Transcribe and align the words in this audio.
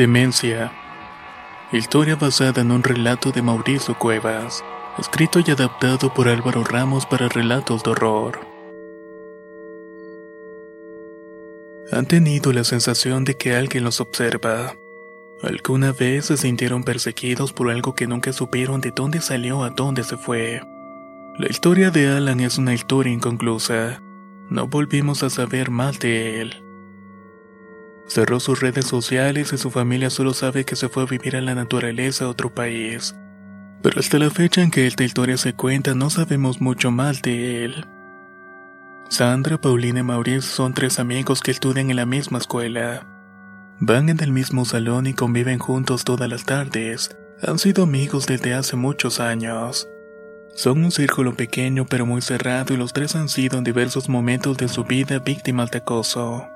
Demencia. 0.00 0.72
Historia 1.72 2.16
basada 2.16 2.62
en 2.62 2.70
un 2.70 2.82
relato 2.82 3.32
de 3.32 3.42
Mauricio 3.42 3.98
Cuevas, 3.98 4.64
escrito 4.98 5.40
y 5.46 5.50
adaptado 5.50 6.14
por 6.14 6.26
Álvaro 6.26 6.64
Ramos 6.64 7.04
para 7.04 7.28
relatos 7.28 7.82
de 7.82 7.90
horror. 7.90 8.40
Han 11.92 12.06
tenido 12.06 12.50
la 12.54 12.64
sensación 12.64 13.26
de 13.26 13.36
que 13.36 13.54
alguien 13.54 13.84
los 13.84 14.00
observa. 14.00 14.74
Alguna 15.42 15.92
vez 15.92 16.24
se 16.24 16.38
sintieron 16.38 16.82
perseguidos 16.82 17.52
por 17.52 17.68
algo 17.68 17.94
que 17.94 18.06
nunca 18.06 18.32
supieron 18.32 18.80
de 18.80 18.92
dónde 18.92 19.20
salió 19.20 19.64
a 19.64 19.68
dónde 19.68 20.02
se 20.02 20.16
fue. 20.16 20.62
La 21.36 21.48
historia 21.50 21.90
de 21.90 22.08
Alan 22.08 22.40
es 22.40 22.56
una 22.56 22.72
historia 22.72 23.12
inconclusa. 23.12 24.02
No 24.48 24.66
volvimos 24.66 25.22
a 25.22 25.28
saber 25.28 25.70
más 25.70 25.98
de 25.98 26.40
él. 26.40 26.69
Cerró 28.10 28.40
sus 28.40 28.58
redes 28.58 28.86
sociales 28.86 29.52
y 29.52 29.56
su 29.56 29.70
familia 29.70 30.10
solo 30.10 30.34
sabe 30.34 30.64
que 30.64 30.74
se 30.74 30.88
fue 30.88 31.04
a 31.04 31.06
vivir 31.06 31.36
a 31.36 31.40
la 31.40 31.54
naturaleza 31.54 32.24
a 32.24 32.28
otro 32.28 32.52
país. 32.52 33.14
Pero 33.84 34.00
hasta 34.00 34.18
la 34.18 34.30
fecha 34.30 34.62
en 34.62 34.72
que 34.72 34.88
esta 34.88 35.04
historia 35.04 35.36
se 35.36 35.52
cuenta 35.52 35.94
no 35.94 36.10
sabemos 36.10 36.60
mucho 36.60 36.90
más 36.90 37.22
de 37.22 37.64
él. 37.64 37.86
Sandra, 39.08 39.60
Paulina 39.60 40.00
y 40.00 40.02
Maurice 40.02 40.48
son 40.48 40.74
tres 40.74 40.98
amigos 40.98 41.40
que 41.40 41.52
estudian 41.52 41.88
en 41.88 41.94
la 41.94 42.04
misma 42.04 42.38
escuela. 42.38 43.06
Van 43.78 44.08
en 44.08 44.20
el 44.20 44.32
mismo 44.32 44.64
salón 44.64 45.06
y 45.06 45.14
conviven 45.14 45.60
juntos 45.60 46.02
todas 46.02 46.28
las 46.28 46.44
tardes. 46.44 47.16
Han 47.46 47.60
sido 47.60 47.84
amigos 47.84 48.26
desde 48.26 48.54
hace 48.54 48.74
muchos 48.74 49.20
años. 49.20 49.88
Son 50.56 50.82
un 50.82 50.90
círculo 50.90 51.36
pequeño 51.36 51.86
pero 51.86 52.06
muy 52.06 52.22
cerrado 52.22 52.74
y 52.74 52.76
los 52.76 52.92
tres 52.92 53.14
han 53.14 53.28
sido 53.28 53.56
en 53.56 53.62
diversos 53.62 54.08
momentos 54.08 54.56
de 54.56 54.66
su 54.66 54.82
vida 54.82 55.20
víctimas 55.20 55.70
de 55.70 55.78
acoso. 55.78 56.49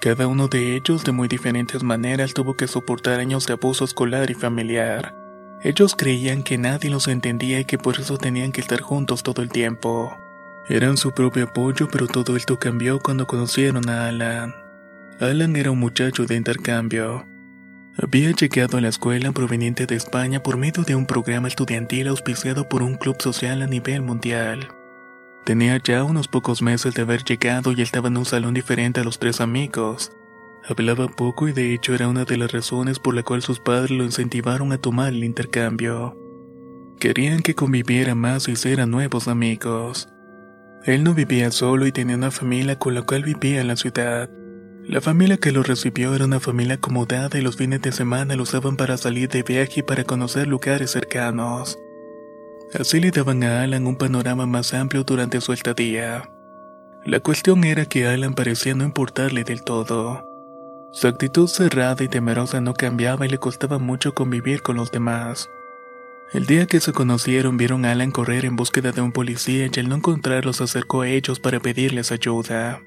Cada 0.00 0.26
uno 0.26 0.48
de 0.48 0.76
ellos 0.76 1.04
de 1.04 1.12
muy 1.12 1.26
diferentes 1.26 1.82
maneras 1.82 2.34
tuvo 2.34 2.54
que 2.54 2.68
soportar 2.68 3.18
años 3.18 3.46
de 3.46 3.54
abuso 3.54 3.84
escolar 3.84 4.30
y 4.30 4.34
familiar. 4.34 5.14
Ellos 5.62 5.96
creían 5.96 6.42
que 6.42 6.58
nadie 6.58 6.90
los 6.90 7.08
entendía 7.08 7.60
y 7.60 7.64
que 7.64 7.78
por 7.78 7.98
eso 7.98 8.18
tenían 8.18 8.52
que 8.52 8.60
estar 8.60 8.80
juntos 8.80 9.22
todo 9.22 9.42
el 9.42 9.48
tiempo. 9.48 10.16
Eran 10.68 10.96
su 10.96 11.12
propio 11.12 11.44
apoyo, 11.44 11.88
pero 11.90 12.06
todo 12.06 12.36
esto 12.36 12.58
cambió 12.58 13.00
cuando 13.00 13.26
conocieron 13.26 13.88
a 13.88 14.08
Alan. 14.08 14.54
Alan 15.18 15.56
era 15.56 15.70
un 15.70 15.78
muchacho 15.78 16.26
de 16.26 16.36
intercambio. 16.36 17.26
Había 17.96 18.30
llegado 18.32 18.76
a 18.76 18.82
la 18.82 18.88
escuela 18.88 19.32
proveniente 19.32 19.86
de 19.86 19.94
España 19.94 20.42
por 20.42 20.58
medio 20.58 20.82
de 20.82 20.94
un 20.94 21.06
programa 21.06 21.48
estudiantil 21.48 22.08
auspiciado 22.08 22.68
por 22.68 22.82
un 22.82 22.96
club 22.96 23.16
social 23.22 23.62
a 23.62 23.66
nivel 23.66 24.02
mundial. 24.02 24.68
Tenía 25.46 25.80
ya 25.80 26.02
unos 26.02 26.26
pocos 26.26 26.60
meses 26.60 26.92
de 26.94 27.02
haber 27.02 27.22
llegado 27.22 27.70
y 27.70 27.80
estaba 27.80 28.08
en 28.08 28.16
un 28.16 28.24
salón 28.24 28.52
diferente 28.52 29.00
a 29.00 29.04
los 29.04 29.20
tres 29.20 29.40
amigos. 29.40 30.10
Hablaba 30.68 31.06
poco 31.06 31.46
y 31.46 31.52
de 31.52 31.72
hecho 31.72 31.94
era 31.94 32.08
una 32.08 32.24
de 32.24 32.36
las 32.36 32.50
razones 32.50 32.98
por 32.98 33.14
la 33.14 33.22
cual 33.22 33.42
sus 33.42 33.60
padres 33.60 33.92
lo 33.92 34.02
incentivaron 34.02 34.72
a 34.72 34.78
tomar 34.78 35.10
el 35.10 35.22
intercambio. 35.22 36.18
Querían 36.98 37.42
que 37.42 37.54
conviviera 37.54 38.16
más 38.16 38.48
y 38.48 38.52
hiciera 38.52 38.86
nuevos 38.86 39.28
amigos. 39.28 40.08
Él 40.82 41.04
no 41.04 41.14
vivía 41.14 41.52
solo 41.52 41.86
y 41.86 41.92
tenía 41.92 42.16
una 42.16 42.32
familia 42.32 42.80
con 42.80 42.94
la 42.94 43.02
cual 43.02 43.22
vivía 43.22 43.60
en 43.60 43.68
la 43.68 43.76
ciudad. 43.76 44.28
La 44.82 45.00
familia 45.00 45.36
que 45.36 45.52
lo 45.52 45.62
recibió 45.62 46.12
era 46.16 46.24
una 46.24 46.40
familia 46.40 46.74
acomodada 46.74 47.38
y 47.38 47.42
los 47.42 47.56
fines 47.56 47.82
de 47.82 47.92
semana 47.92 48.34
lo 48.34 48.42
usaban 48.42 48.76
para 48.76 48.96
salir 48.96 49.28
de 49.28 49.44
viaje 49.44 49.78
y 49.78 49.82
para 49.84 50.02
conocer 50.02 50.48
lugares 50.48 50.90
cercanos. 50.90 51.78
Así 52.74 53.00
le 53.00 53.10
daban 53.10 53.44
a 53.44 53.62
Alan 53.62 53.86
un 53.86 53.96
panorama 53.96 54.46
más 54.46 54.74
amplio 54.74 55.04
durante 55.04 55.40
su 55.40 55.52
estadía. 55.52 56.28
La 57.04 57.20
cuestión 57.20 57.62
era 57.62 57.84
que 57.84 58.06
Alan 58.06 58.34
parecía 58.34 58.74
no 58.74 58.84
importarle 58.84 59.44
del 59.44 59.62
todo. 59.62 60.24
Su 60.92 61.06
actitud 61.06 61.46
cerrada 61.46 62.02
y 62.02 62.08
temerosa 62.08 62.60
no 62.60 62.74
cambiaba 62.74 63.26
y 63.26 63.28
le 63.28 63.38
costaba 63.38 63.78
mucho 63.78 64.14
convivir 64.14 64.62
con 64.62 64.76
los 64.76 64.90
demás. 64.90 65.48
El 66.32 66.46
día 66.46 66.66
que 66.66 66.80
se 66.80 66.92
conocieron 66.92 67.56
vieron 67.56 67.84
a 67.84 67.92
Alan 67.92 68.10
correr 68.10 68.44
en 68.44 68.56
búsqueda 68.56 68.90
de 68.90 69.00
un 69.00 69.12
policía 69.12 69.68
y 69.72 69.78
al 69.78 69.88
no 69.88 69.94
encontrarlos 69.96 70.56
se 70.56 70.64
acercó 70.64 71.02
a 71.02 71.08
ellos 71.08 71.38
para 71.38 71.60
pedirles 71.60 72.10
ayuda. 72.10 72.82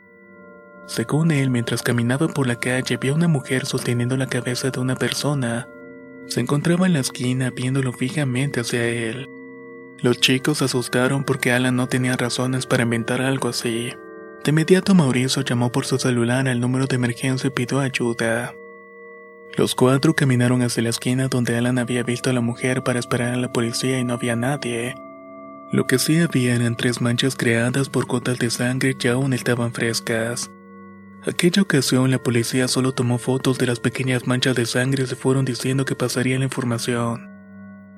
Según 0.88 1.32
él, 1.32 1.50
mientras 1.50 1.84
caminaba 1.84 2.28
por 2.28 2.48
la 2.48 2.58
calle 2.58 2.98
vio 2.98 3.14
a 3.14 3.16
una 3.16 3.30
mujer 3.30 3.66
sosteniendo 3.66 4.18
la 4.18 4.28
cabeza 4.28 4.72
de 4.72 4.80
una 4.82 4.96
persona. 4.96 5.70
Se 6.28 6.42
encontraba 6.42 6.86
en 6.88 6.94
la 6.94 7.00
esquina 7.00 7.52
viéndolo 7.52 7.94
fijamente 7.94 8.60
hacia 8.60 8.84
él. 8.84 9.30
Los 10.02 10.22
chicos 10.22 10.60
se 10.60 10.66
asustaron 10.66 11.26
porque 11.26 11.52
Alan 11.52 11.76
no 11.76 11.88
tenía 11.88 12.16
razones 12.16 12.66
para 12.66 12.84
inventar 12.84 13.22
algo 13.22 13.50
así. 13.50 13.92
De 14.46 14.52
inmediato 14.52 14.96
Mauricio 14.96 15.42
llamó 15.42 15.74
por 15.74 15.86
su 15.86 15.98
celular 16.00 16.48
al 16.48 16.62
número 16.62 16.88
de 16.88 16.96
emergencia 16.96 17.48
y 17.48 17.52
pidió 17.52 17.82
ayuda. 17.82 18.54
Los 19.58 19.76
cuatro 19.76 20.16
caminaron 20.16 20.62
hacia 20.62 20.84
la 20.84 20.90
esquina 20.90 21.28
donde 21.28 21.58
Alan 21.58 21.80
había 21.80 22.04
visto 22.04 22.30
a 22.30 22.34
la 22.34 22.40
mujer 22.40 22.82
para 22.82 23.00
esperar 23.00 23.34
a 23.34 23.38
la 23.38 23.52
policía 23.52 24.00
y 24.00 24.06
no 24.06 24.14
había 24.14 24.38
nadie. 24.38 24.96
Lo 25.74 25.86
que 25.86 26.00
sí 26.00 26.18
había 26.22 26.56
eran 26.56 26.78
tres 26.78 27.02
manchas 27.02 27.36
creadas 27.36 27.90
por 27.90 28.06
gotas 28.06 28.40
de 28.40 28.50
sangre 28.52 28.96
que 28.96 29.10
aún 29.10 29.34
estaban 29.34 29.74
frescas. 29.74 30.50
Aquella 31.28 31.62
ocasión 31.62 32.10
la 32.10 32.24
policía 32.24 32.70
solo 32.70 32.94
tomó 32.94 33.18
fotos 33.18 33.58
de 33.58 33.68
las 33.68 33.82
pequeñas 33.82 34.26
manchas 34.26 34.56
de 34.56 34.66
sangre 34.66 35.04
y 35.04 35.08
se 35.08 35.18
fueron 35.18 35.44
diciendo 35.44 35.84
que 35.84 35.96
pasaría 35.96 36.40
la 36.40 36.46
información 36.46 37.39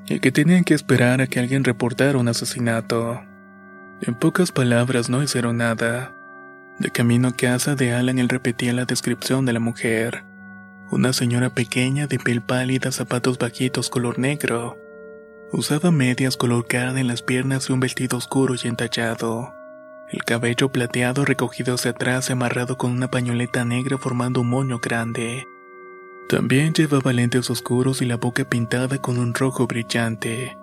y 0.08 0.20
que 0.20 0.32
tenían 0.32 0.64
que 0.64 0.74
esperar 0.74 1.22
a 1.22 1.28
que 1.28 1.40
alguien 1.40 1.64
reportara 1.64 2.18
un 2.18 2.28
asesinato. 2.28 3.22
En 4.02 4.16
pocas 4.16 4.52
palabras 4.52 5.10
no 5.10 5.22
hicieron 5.22 5.58
nada. 5.58 6.14
De 6.80 6.90
camino 6.90 7.28
a 7.28 7.36
casa 7.36 7.76
de 7.76 7.94
Alan 7.94 8.18
él 8.18 8.30
repetía 8.30 8.74
la 8.74 8.86
descripción 8.86 9.46
de 9.46 9.54
la 9.54 9.60
mujer. 9.60 10.24
Una 10.90 11.14
señora 11.14 11.52
pequeña 11.52 12.08
de 12.08 12.18
piel 12.18 12.42
pálida, 12.42 12.92
zapatos 12.92 13.38
bajitos 13.38 13.90
color 13.90 14.18
negro. 14.20 14.78
Usaba 15.54 15.92
medias 15.92 16.38
color 16.38 16.66
carne 16.66 17.02
en 17.02 17.08
las 17.08 17.22
piernas 17.22 17.70
y 17.70 17.74
un 17.74 17.80
vestido 17.80 18.18
oscuro 18.18 18.56
y 18.62 18.68
entallado. 18.68 19.54
El 20.10 20.24
cabello 20.26 20.70
plateado 20.70 21.24
recogido 21.24 21.76
hacia 21.76 21.92
atrás 21.92 22.30
y 22.30 22.34
amarrado 22.34 22.78
con 22.78 22.92
una 22.92 23.10
pañoleta 23.10 23.64
negra 23.64 23.98
formando 23.98 24.42
un 24.42 24.50
moño 24.50 24.80
grande. 24.80 25.46
También 26.32 26.72
llevaba 26.72 27.12
lentes 27.12 27.50
oscuros 27.50 28.02
y 28.02 28.06
la 28.06 28.16
boca 28.16 28.46
pintada 28.46 29.02
con 29.02 29.18
un 29.18 29.34
rojo 29.34 29.68
brillante. 29.68 30.58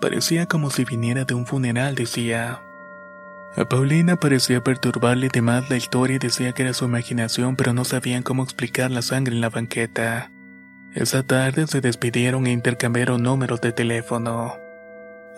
Parecía 0.00 0.46
como 0.46 0.70
si 0.70 0.86
viniera 0.86 1.26
de 1.26 1.34
un 1.34 1.44
funeral, 1.44 1.94
decía. 1.94 2.62
A 3.54 3.64
Paulina 3.66 4.16
parecía 4.16 4.64
perturbarle 4.64 5.28
de 5.28 5.42
más 5.42 5.68
la 5.68 5.76
historia 5.76 6.16
y 6.16 6.20
decía 6.20 6.52
que 6.52 6.62
era 6.62 6.72
su 6.72 6.86
imaginación, 6.86 7.54
pero 7.54 7.74
no 7.74 7.84
sabían 7.84 8.22
cómo 8.22 8.42
explicar 8.42 8.90
la 8.90 9.02
sangre 9.02 9.34
en 9.34 9.42
la 9.42 9.50
banqueta. 9.50 10.32
Esa 10.94 11.22
tarde 11.22 11.66
se 11.66 11.82
despidieron 11.82 12.46
e 12.46 12.52
intercambiaron 12.52 13.22
números 13.22 13.60
de 13.60 13.72
teléfono. 13.72 14.56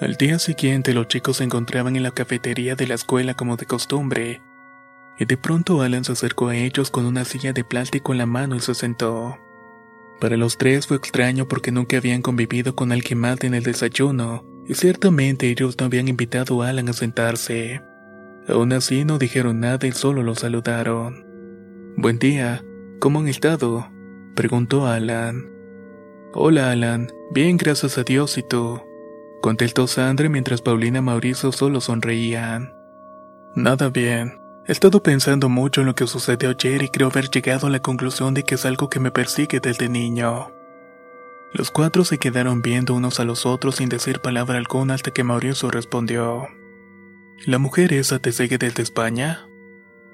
Al 0.00 0.14
día 0.14 0.38
siguiente 0.38 0.94
los 0.94 1.08
chicos 1.08 1.38
se 1.38 1.44
encontraban 1.44 1.96
en 1.96 2.05
la 2.05 2.12
cafetería 2.12 2.76
de 2.76 2.87
la 2.87 2.94
escuela 2.94 3.35
como 3.35 3.56
de 3.56 3.67
costumbre, 3.67 4.43
y 5.19 5.25
de 5.25 5.37
pronto 5.37 5.82
Alan 5.82 6.05
se 6.05 6.12
acercó 6.12 6.50
a 6.50 6.55
ellos 6.55 6.93
con 6.93 7.05
una 7.05 7.25
silla 7.25 7.52
de 7.52 7.64
plástico 7.64 8.12
en 8.12 8.19
la 8.19 8.26
mano 8.26 8.55
y 8.55 8.61
se 8.61 8.76
sentó. 8.76 9.40
Para 10.23 10.37
los 10.37 10.57
tres 10.57 10.87
fue 10.87 10.99
extraño 10.99 11.49
porque 11.49 11.73
nunca 11.73 11.97
habían 11.97 12.23
convivido 12.23 12.77
con 12.77 12.93
alguien 12.93 13.19
más 13.19 13.43
en 13.43 13.55
el 13.55 13.65
desayuno, 13.65 14.45
y 14.69 14.75
ciertamente 14.75 15.51
ellos 15.51 15.75
no 15.81 15.87
habían 15.87 16.07
invitado 16.07 16.63
a 16.63 16.69
Alan 16.69 16.89
a 16.89 16.93
sentarse. 16.93 17.83
Aún 18.47 18.73
así 18.73 19.05
no 19.05 19.19
dijeron 19.19 19.59
nada 19.59 19.85
y 19.85 19.91
solo 19.91 20.23
lo 20.23 20.37
saludaron. 20.37 21.27
Buen 21.97 22.21
día, 22.21 22.65
¿cómo 23.01 23.19
han 23.19 23.27
estado? 23.27 23.91
preguntó 24.37 24.87
Alan. 24.87 25.51
Hola 26.35 26.71
Alan, 26.71 27.09
bien 27.33 27.57
gracias 27.57 27.99
a 27.99 28.05
Dios 28.05 28.39
y 28.39 28.45
tú. 28.45 28.81
Contestó 29.41 29.89
Sandra 29.89 30.29
mientras 30.29 30.63
Paulina 30.63 31.01
y 31.01 31.03
Mauricio 31.03 31.51
solo 31.51 31.81
sonreían. 31.81 32.73
Nada 33.57 33.89
bien. 33.89 34.42
He 34.73 34.81
estado 34.83 35.03
pensando 35.03 35.51
mucho 35.51 35.83
en 35.83 35.87
lo 35.87 35.95
que 35.95 36.07
sucedió 36.07 36.49
ayer 36.49 36.83
y 36.83 36.89
creo 36.89 37.09
haber 37.09 37.29
llegado 37.29 37.67
a 37.67 37.71
la 37.71 37.81
conclusión 37.81 38.33
de 38.33 38.43
que 38.43 38.55
es 38.55 38.65
algo 38.65 38.89
que 38.89 39.01
me 39.01 39.11
persigue 39.11 39.61
desde 39.61 39.91
niño. 39.91 40.51
Los 41.53 41.71
cuatro 41.71 42.07
se 42.07 42.17
quedaron 42.17 42.63
viendo 42.63 42.95
unos 42.95 43.21
a 43.21 43.25
los 43.25 43.45
otros 43.45 43.77
sin 43.77 43.91
decir 43.91 44.21
palabra 44.21 44.57
alguna 44.57 44.95
hasta 44.95 45.11
que 45.11 45.25
Mauricio 45.25 45.71
respondió. 45.71 46.49
¿La 47.45 47.59
mujer 47.59 47.93
esa 47.93 48.19
te 48.19 48.33
sigue 48.33 48.57
desde 48.57 48.83
España? 48.83 49.47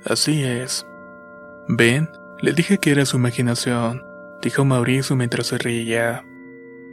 Así 0.04 0.42
es. 0.42 0.84
Ven, 1.68 2.10
le 2.42 2.52
dije 2.52 2.78
que 2.78 2.90
era 2.90 3.06
su 3.06 3.16
imaginación, 3.16 4.02
dijo 4.42 4.64
Mauricio 4.64 5.14
mientras 5.14 5.46
se 5.46 5.58
reía. 5.58 6.26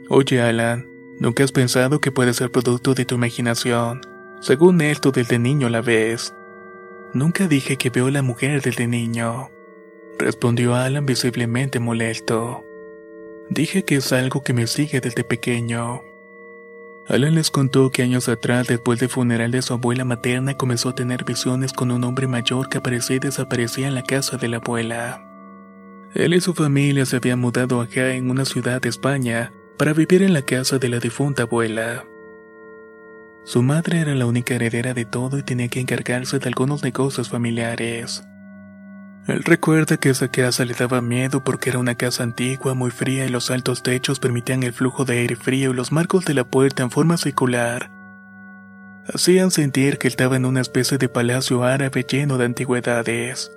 Oye, 0.08 0.40
Alan, 0.40 0.86
¿nunca 1.18 1.42
has 1.42 1.50
pensado 1.50 2.00
que 2.00 2.12
puede 2.12 2.32
ser 2.32 2.52
producto 2.52 2.94
de 2.94 3.06
tu 3.06 3.16
imaginación? 3.16 4.02
Según 4.40 4.80
esto, 4.82 5.10
desde 5.10 5.40
niño 5.40 5.68
la 5.68 5.80
ves. 5.80 6.32
Nunca 7.16 7.48
dije 7.48 7.78
que 7.78 7.88
veo 7.88 8.10
la 8.10 8.20
mujer 8.20 8.60
desde 8.60 8.86
niño, 8.86 9.48
respondió 10.18 10.74
Alan 10.74 11.06
visiblemente 11.06 11.80
molesto. 11.80 12.62
Dije 13.48 13.84
que 13.84 13.96
es 13.96 14.12
algo 14.12 14.42
que 14.42 14.52
me 14.52 14.66
sigue 14.66 15.00
desde 15.00 15.24
pequeño. 15.24 16.02
Alan 17.08 17.34
les 17.34 17.50
contó 17.50 17.90
que 17.90 18.02
años 18.02 18.28
atrás, 18.28 18.66
después 18.66 19.00
del 19.00 19.08
funeral 19.08 19.50
de 19.50 19.62
su 19.62 19.72
abuela 19.72 20.04
materna, 20.04 20.58
comenzó 20.58 20.90
a 20.90 20.94
tener 20.94 21.24
visiones 21.24 21.72
con 21.72 21.90
un 21.90 22.04
hombre 22.04 22.26
mayor 22.26 22.68
que 22.68 22.76
aparecía 22.76 23.16
y 23.16 23.20
desaparecía 23.20 23.88
en 23.88 23.94
la 23.94 24.02
casa 24.02 24.36
de 24.36 24.48
la 24.48 24.58
abuela. 24.58 25.26
Él 26.14 26.34
y 26.34 26.40
su 26.42 26.52
familia 26.52 27.06
se 27.06 27.16
habían 27.16 27.38
mudado 27.38 27.80
acá 27.80 28.12
en 28.12 28.28
una 28.28 28.44
ciudad 28.44 28.82
de 28.82 28.90
España 28.90 29.54
para 29.78 29.94
vivir 29.94 30.22
en 30.22 30.34
la 30.34 30.42
casa 30.42 30.76
de 30.76 30.90
la 30.90 30.98
difunta 30.98 31.44
abuela. 31.44 32.04
Su 33.46 33.62
madre 33.62 34.00
era 34.00 34.12
la 34.16 34.26
única 34.26 34.56
heredera 34.56 34.92
de 34.92 35.04
todo 35.04 35.38
y 35.38 35.44
tenía 35.44 35.68
que 35.68 35.78
encargarse 35.78 36.40
de 36.40 36.48
algunos 36.48 36.82
negocios 36.82 37.28
familiares. 37.28 38.26
Él 39.28 39.44
recuerda 39.44 39.98
que 39.98 40.10
esa 40.10 40.26
casa 40.26 40.64
le 40.64 40.74
daba 40.74 41.00
miedo 41.00 41.44
porque 41.44 41.70
era 41.70 41.78
una 41.78 41.94
casa 41.94 42.24
antigua, 42.24 42.74
muy 42.74 42.90
fría 42.90 43.24
y 43.24 43.28
los 43.28 43.52
altos 43.52 43.84
techos 43.84 44.18
permitían 44.18 44.64
el 44.64 44.72
flujo 44.72 45.04
de 45.04 45.18
aire 45.18 45.36
frío 45.36 45.70
y 45.70 45.74
los 45.74 45.92
marcos 45.92 46.24
de 46.24 46.34
la 46.34 46.42
puerta 46.42 46.82
en 46.82 46.90
forma 46.90 47.16
circular. 47.18 47.88
Hacían 49.14 49.52
sentir 49.52 49.98
que 49.98 50.08
estaba 50.08 50.34
en 50.34 50.44
una 50.44 50.60
especie 50.60 50.98
de 50.98 51.08
palacio 51.08 51.62
árabe 51.62 52.04
lleno 52.04 52.38
de 52.38 52.46
antigüedades. 52.46 53.52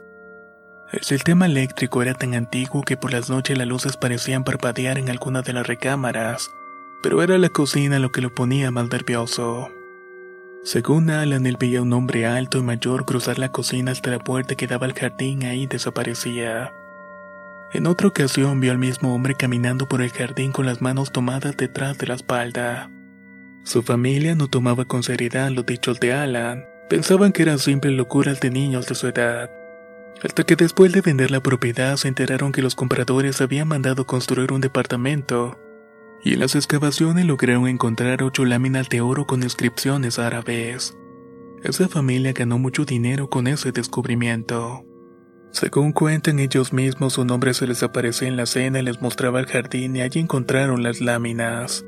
El 0.92 1.02
sistema 1.02 1.48
eléctrico 1.48 2.04
era 2.04 2.14
tan 2.14 2.36
antiguo 2.36 2.84
que 2.84 2.96
por 2.96 3.12
las 3.12 3.32
noches 3.32 3.58
las 3.58 3.68
luces 3.68 3.98
parecían 3.98 4.44
parpadear 4.44 5.00
en 5.00 5.10
alguna 5.10 5.42
de 5.42 5.54
las 5.54 5.66
recámaras, 5.66 6.52
pero 7.02 7.24
era 7.24 7.40
la 7.40 7.50
cocina 7.50 7.98
lo 7.98 8.12
que 8.12 8.22
lo 8.22 8.36
ponía 8.36 8.70
más 8.70 8.88
nervioso. 8.92 9.72
Según 10.64 11.10
Alan, 11.10 11.46
él 11.46 11.58
veía 11.58 11.80
a 11.80 11.82
un 11.84 11.94
hombre 11.94 12.26
alto 12.26 12.58
y 12.58 12.62
mayor 12.62 13.06
cruzar 13.06 13.40
la 13.40 13.52
cocina 13.52 13.92
hasta 13.92 14.12
la 14.12 14.20
puerta 14.20 14.56
que 14.56 14.68
daba 14.68 14.86
al 14.86 14.94
jardín 14.94 15.44
ahí 15.44 15.68
desaparecía. 15.68 16.74
En 17.72 17.88
otra 17.88 18.08
ocasión 18.08 18.60
vio 18.60 18.72
al 18.72 18.78
mismo 18.78 19.14
hombre 19.14 19.36
caminando 19.36 19.88
por 19.88 20.02
el 20.02 20.12
jardín 20.12 20.52
con 20.52 20.66
las 20.66 20.82
manos 20.82 21.12
tomadas 21.12 21.56
detrás 21.56 21.98
de 21.98 22.08
la 22.08 22.16
espalda. 22.16 22.92
Su 23.64 23.84
familia 23.84 24.36
no 24.36 24.48
tomaba 24.48 24.86
con 24.86 25.04
seriedad 25.04 25.50
los 25.50 25.66
dichos 25.66 26.00
de 26.00 26.14
Alan, 26.14 26.66
pensaban 26.90 27.32
que 27.32 27.44
eran 27.44 27.60
simples 27.60 27.94
locuras 27.94 28.40
de 28.40 28.50
niños 28.50 28.88
de 28.88 28.96
su 28.96 29.08
edad. 29.08 29.50
Hasta 30.24 30.44
que 30.44 30.58
después 30.58 30.92
de 30.92 31.02
vender 31.02 31.32
la 31.32 31.42
propiedad 31.42 31.96
se 31.96 32.10
enteraron 32.10 32.52
que 32.52 32.62
los 32.62 32.76
compradores 32.76 33.40
habían 33.40 33.70
mandado 33.70 34.06
construir 34.06 34.52
un 34.52 34.60
departamento 34.60 35.58
y 36.24 36.34
en 36.34 36.40
las 36.40 36.56
excavaciones 36.56 37.26
lograron 37.26 37.68
encontrar 37.68 38.24
ocho 38.24 38.46
láminas 38.46 38.90
de 38.90 39.02
oro 39.02 39.26
con 39.26 39.44
inscripciones 39.44 40.20
árabes. 40.20 40.98
Esa 41.64 41.88
familia 41.88 42.34
ganó 42.34 42.58
mucho 42.58 42.86
dinero 42.86 43.30
con 43.30 43.48
ese 43.48 43.72
descubrimiento. 43.72 44.86
Según 45.52 45.94
cuentan 45.94 46.40
ellos 46.40 46.74
mismos, 46.74 47.14
su 47.14 47.26
nombre 47.26 47.54
se 47.54 47.68
les 47.68 47.82
aparecía 47.84 48.28
en 48.28 48.38
la 48.38 48.46
cena 48.46 48.80
y 48.80 48.84
les 48.84 49.02
mostraba 49.02 49.40
el 49.40 49.48
jardín 49.48 49.96
y 49.96 50.02
allí 50.02 50.20
encontraron 50.20 50.84
las 50.84 51.02
láminas. 51.02 51.86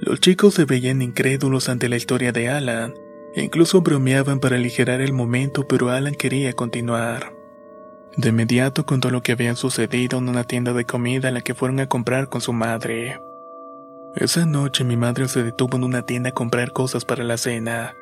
Los 0.00 0.20
chicos 0.20 0.54
se 0.54 0.64
veían 0.64 1.00
incrédulos 1.00 1.68
ante 1.68 1.88
la 1.88 1.96
historia 1.96 2.30
de 2.30 2.50
Alan, 2.50 2.94
e 3.34 3.42
incluso 3.42 3.80
bromeaban 3.80 4.38
para 4.38 4.56
aligerar 4.56 5.00
el 5.00 5.12
momento, 5.12 5.66
pero 5.66 5.90
Alan 5.90 6.14
quería 6.14 6.52
continuar. 6.52 7.34
De 8.16 8.28
inmediato 8.28 8.86
contó 8.86 9.10
lo 9.10 9.22
que 9.22 9.32
había 9.32 9.56
sucedido 9.56 10.18
en 10.18 10.28
una 10.28 10.44
tienda 10.44 10.72
de 10.72 10.84
comida 10.84 11.28
a 11.28 11.32
la 11.32 11.40
que 11.40 11.54
fueron 11.54 11.80
a 11.80 11.88
comprar 11.88 12.28
con 12.28 12.40
su 12.40 12.52
madre. 12.52 13.18
Esa 14.16 14.46
noche 14.46 14.84
mi 14.84 14.96
madre 14.96 15.26
se 15.26 15.42
detuvo 15.42 15.76
en 15.76 15.82
una 15.82 16.02
tienda 16.02 16.30
a 16.30 16.34
comprar 16.34 16.72
cosas 16.72 17.04
para 17.04 17.24
la 17.24 17.36
cena. 17.36 17.96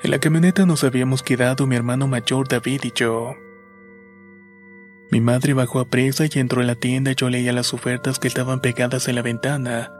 En 0.00 0.12
la 0.12 0.20
camioneta 0.20 0.66
nos 0.66 0.84
habíamos 0.84 1.24
quedado 1.24 1.66
mi 1.66 1.74
hermano 1.74 2.06
mayor 2.06 2.46
David 2.46 2.80
y 2.84 2.92
yo. 2.92 3.34
Mi 5.10 5.20
madre 5.20 5.52
bajó 5.52 5.80
a 5.80 5.86
presa 5.86 6.26
y 6.26 6.38
entró 6.38 6.60
a 6.60 6.64
la 6.64 6.76
tienda 6.76 7.10
y 7.10 7.16
yo 7.16 7.28
leía 7.28 7.52
las 7.52 7.74
ofertas 7.74 8.20
que 8.20 8.28
estaban 8.28 8.60
pegadas 8.60 9.08
en 9.08 9.16
la 9.16 9.22
ventana, 9.22 9.92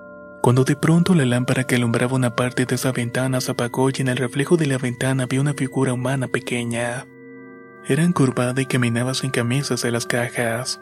cuando 0.42 0.62
de 0.62 0.76
pronto 0.76 1.14
la 1.14 1.24
lámpara 1.24 1.64
que 1.64 1.74
alumbraba 1.74 2.14
una 2.14 2.36
parte 2.36 2.64
de 2.64 2.76
esa 2.76 2.92
ventana 2.92 3.40
se 3.40 3.50
apagó 3.50 3.90
y 3.90 3.94
en 3.98 4.08
el 4.08 4.16
reflejo 4.16 4.56
de 4.56 4.66
la 4.66 4.78
ventana 4.78 5.26
vi 5.26 5.38
una 5.38 5.54
figura 5.54 5.92
humana 5.92 6.28
pequeña. 6.28 7.06
Era 7.86 8.04
encorvada 8.04 8.62
y 8.62 8.66
caminaba 8.66 9.14
sin 9.14 9.30
camisas 9.30 9.82
de 9.82 9.90
las 9.90 10.06
cajas. 10.06 10.80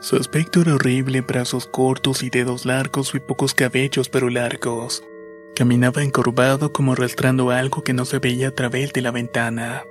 Su 0.00 0.16
aspecto 0.16 0.60
era 0.60 0.74
horrible, 0.74 1.22
brazos 1.22 1.66
cortos 1.66 2.22
y 2.22 2.30
dedos 2.30 2.66
largos 2.66 3.14
y 3.14 3.20
pocos 3.20 3.54
cabellos 3.54 4.08
pero 4.08 4.28
largos. 4.28 5.02
Caminaba 5.54 6.02
encorvado 6.02 6.72
como 6.72 6.92
arrastrando 6.92 7.50
algo 7.50 7.82
que 7.82 7.94
no 7.94 8.04
se 8.04 8.18
veía 8.18 8.48
a 8.48 8.54
través 8.54 8.92
de 8.92 9.00
la 9.00 9.10
ventana. 9.10 9.84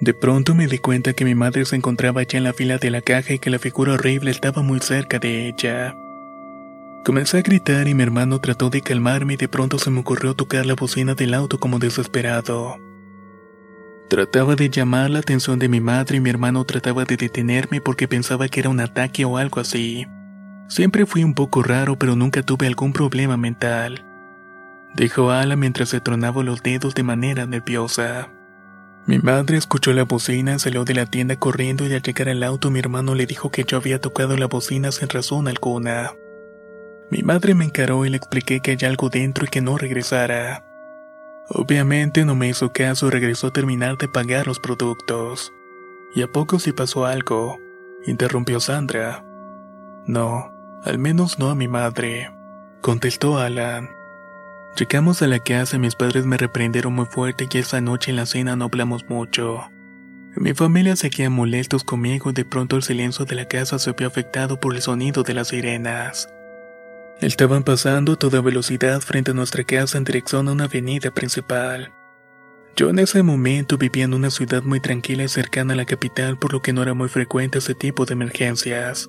De 0.00 0.12
pronto 0.14 0.56
me 0.56 0.66
di 0.66 0.78
cuenta 0.78 1.12
que 1.12 1.24
mi 1.24 1.36
madre 1.36 1.64
se 1.64 1.76
encontraba 1.76 2.24
ya 2.24 2.38
en 2.38 2.44
la 2.44 2.52
fila 2.52 2.78
de 2.78 2.90
la 2.90 3.00
caja 3.00 3.34
y 3.34 3.38
que 3.38 3.50
la 3.50 3.60
figura 3.60 3.94
horrible 3.94 4.32
estaba 4.32 4.62
muy 4.62 4.80
cerca 4.80 5.20
de 5.20 5.48
ella. 5.48 5.94
Comencé 7.04 7.38
a 7.38 7.42
gritar 7.42 7.86
y 7.86 7.94
mi 7.94 8.02
hermano 8.02 8.40
trató 8.40 8.70
de 8.70 8.80
calmarme 8.80 9.34
y 9.34 9.36
de 9.36 9.48
pronto 9.48 9.78
se 9.78 9.90
me 9.90 10.00
ocurrió 10.00 10.34
tocar 10.34 10.66
la 10.66 10.74
bocina 10.74 11.14
del 11.14 11.34
auto 11.34 11.60
como 11.60 11.78
desesperado. 11.78 12.76
Trataba 14.08 14.54
de 14.54 14.68
llamar 14.68 15.10
la 15.10 15.20
atención 15.20 15.58
de 15.58 15.68
mi 15.68 15.80
madre 15.80 16.18
y 16.18 16.20
mi 16.20 16.30
hermano 16.30 16.64
trataba 16.64 17.04
de 17.04 17.16
detenerme 17.16 17.80
porque 17.80 18.06
pensaba 18.06 18.48
que 18.48 18.60
era 18.60 18.68
un 18.68 18.80
ataque 18.80 19.24
o 19.24 19.38
algo 19.38 19.60
así. 19.60 20.06
Siempre 20.68 21.06
fui 21.06 21.24
un 21.24 21.34
poco 21.34 21.62
raro, 21.62 21.98
pero 21.98 22.14
nunca 22.14 22.42
tuve 22.42 22.66
algún 22.66 22.92
problema 22.92 23.36
mental. 23.36 24.04
Dijo 24.94 25.30
Ala 25.30 25.56
mientras 25.56 25.88
se 25.88 26.00
tronaba 26.00 26.42
los 26.42 26.62
dedos 26.62 26.94
de 26.94 27.02
manera 27.02 27.46
nerviosa. 27.46 28.28
Mi 29.06 29.18
madre 29.18 29.56
escuchó 29.56 29.92
la 29.92 30.04
bocina, 30.04 30.58
salió 30.58 30.84
de 30.84 30.94
la 30.94 31.06
tienda 31.06 31.36
corriendo 31.36 31.86
y 31.86 31.92
al 31.92 32.02
llegar 32.02 32.28
al 32.28 32.42
auto 32.42 32.70
mi 32.70 32.78
hermano 32.78 33.14
le 33.14 33.26
dijo 33.26 33.50
que 33.50 33.64
yo 33.64 33.78
había 33.78 34.00
tocado 34.00 34.36
la 34.36 34.46
bocina 34.46 34.92
sin 34.92 35.08
razón 35.08 35.48
alguna. 35.48 36.12
Mi 37.10 37.22
madre 37.22 37.54
me 37.54 37.64
encaró 37.64 38.06
y 38.06 38.10
le 38.10 38.16
expliqué 38.16 38.60
que 38.60 38.70
hay 38.70 38.86
algo 38.86 39.10
dentro 39.10 39.44
y 39.44 39.48
que 39.48 39.60
no 39.60 39.76
regresara. 39.76 40.64
Obviamente 41.48 42.24
no 42.24 42.34
me 42.34 42.48
hizo 42.48 42.72
caso 42.72 43.08
y 43.08 43.10
regresó 43.10 43.48
a 43.48 43.52
terminar 43.52 43.98
de 43.98 44.08
pagar 44.08 44.46
los 44.46 44.60
productos. 44.60 45.52
¿Y 46.14 46.22
a 46.22 46.28
poco 46.28 46.58
si 46.58 46.72
pasó 46.72 47.06
algo? 47.06 47.58
interrumpió 48.06 48.60
Sandra. 48.60 49.24
No, 50.06 50.50
al 50.84 50.98
menos 50.98 51.38
no 51.38 51.50
a 51.50 51.54
mi 51.54 51.68
madre, 51.68 52.30
contestó 52.80 53.38
Alan. 53.38 53.90
Llegamos 54.76 55.22
a 55.22 55.26
la 55.26 55.38
casa 55.38 55.76
y 55.76 55.78
mis 55.78 55.94
padres 55.94 56.26
me 56.26 56.36
reprendieron 56.36 56.94
muy 56.94 57.06
fuerte 57.06 57.46
y 57.50 57.58
esa 57.58 57.80
noche 57.80 58.10
en 58.10 58.16
la 58.16 58.26
cena 58.26 58.56
no 58.56 58.64
hablamos 58.64 59.04
mucho. 59.08 59.70
Mi 60.36 60.52
familia 60.52 60.96
seguía 60.96 61.30
molestos 61.30 61.84
conmigo 61.84 62.30
y 62.30 62.32
de 62.32 62.44
pronto 62.44 62.76
el 62.76 62.82
silencio 62.82 63.24
de 63.24 63.36
la 63.36 63.46
casa 63.46 63.78
se 63.78 63.92
vio 63.92 64.08
afectado 64.08 64.58
por 64.58 64.74
el 64.74 64.82
sonido 64.82 65.22
de 65.22 65.34
las 65.34 65.48
sirenas. 65.48 66.28
Estaban 67.20 67.62
pasando 67.62 68.12
a 68.12 68.16
toda 68.16 68.40
velocidad 68.40 69.00
frente 69.00 69.30
a 69.30 69.34
nuestra 69.34 69.64
casa 69.64 69.98
en 69.98 70.04
dirección 70.04 70.48
a 70.48 70.52
una 70.52 70.64
avenida 70.64 71.12
principal. 71.12 71.92
Yo 72.76 72.90
en 72.90 72.98
ese 72.98 73.22
momento 73.22 73.78
vivía 73.78 74.04
en 74.04 74.14
una 74.14 74.30
ciudad 74.30 74.64
muy 74.64 74.80
tranquila 74.80 75.22
y 75.22 75.28
cercana 75.28 75.74
a 75.74 75.76
la 75.76 75.84
capital, 75.84 76.38
por 76.38 76.52
lo 76.52 76.60
que 76.60 76.72
no 76.72 76.82
era 76.82 76.92
muy 76.92 77.08
frecuente 77.08 77.58
ese 77.58 77.74
tipo 77.74 78.04
de 78.04 78.14
emergencias. 78.14 79.08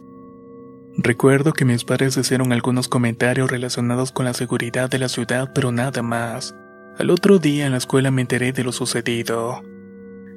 Recuerdo 0.98 1.52
que 1.52 1.66
mis 1.66 1.84
padres 1.84 2.16
hicieron 2.16 2.54
algunos 2.54 2.88
comentarios 2.88 3.50
relacionados 3.50 4.12
con 4.12 4.26
la 4.26 4.34
seguridad 4.34 4.90
de 4.90 5.00
la 5.00 5.10
ciudad, 5.10 5.52
pero 5.54 5.72
nada 5.72 6.04
más. 6.04 6.56
Al 6.98 7.10
otro 7.10 7.40
día 7.40 7.66
en 7.66 7.72
la 7.72 7.80
escuela 7.80 8.12
me 8.12 8.22
enteré 8.22 8.54
de 8.54 8.64
lo 8.64 8.72
sucedido. 8.72 9.62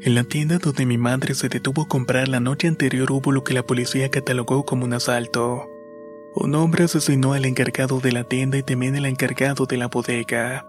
En 0.01 0.15
la 0.15 0.25
tienda 0.25 0.59
donde 0.59 0.87
mi 0.87 0.97
madre 0.97 1.35
se 1.35 1.49
detuvo 1.49 1.83
a 1.83 1.89
comprar 1.89 2.29
la 2.29 2.41
noche 2.41 2.67
anterior 2.67 3.13
hubo 3.13 3.31
lo 3.31 3.45
que 3.45 3.55
la 3.55 3.63
policía 3.63 4.11
catalogó 4.11 4.65
como 4.65 4.85
un 4.85 4.95
asalto. 4.95 5.69
Un 6.41 6.55
hombre 6.55 6.85
asesinó 6.85 7.33
al 7.33 7.45
encargado 7.47 7.99
de 7.99 8.13
la 8.13 8.23
tienda 8.23 8.59
y 8.59 8.63
también 8.63 8.95
al 8.95 9.07
encargado 9.07 9.67
de 9.67 9.77
la 9.77 9.89
bodega. 9.89 10.65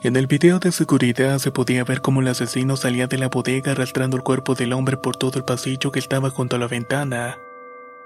En 0.00 0.14
el 0.14 0.28
video 0.28 0.60
de 0.60 0.70
seguridad 0.70 1.40
se 1.40 1.50
podía 1.50 1.82
ver 1.82 2.00
cómo 2.00 2.20
el 2.20 2.28
asesino 2.28 2.76
salía 2.76 3.08
de 3.08 3.18
la 3.18 3.26
bodega 3.26 3.72
arrastrando 3.72 4.16
el 4.16 4.22
cuerpo 4.22 4.54
del 4.54 4.72
hombre 4.72 4.96
por 4.96 5.16
todo 5.16 5.40
el 5.40 5.44
pasillo 5.44 5.90
que 5.90 5.98
estaba 5.98 6.30
junto 6.30 6.54
a 6.54 6.60
la 6.60 6.68
ventana, 6.68 7.36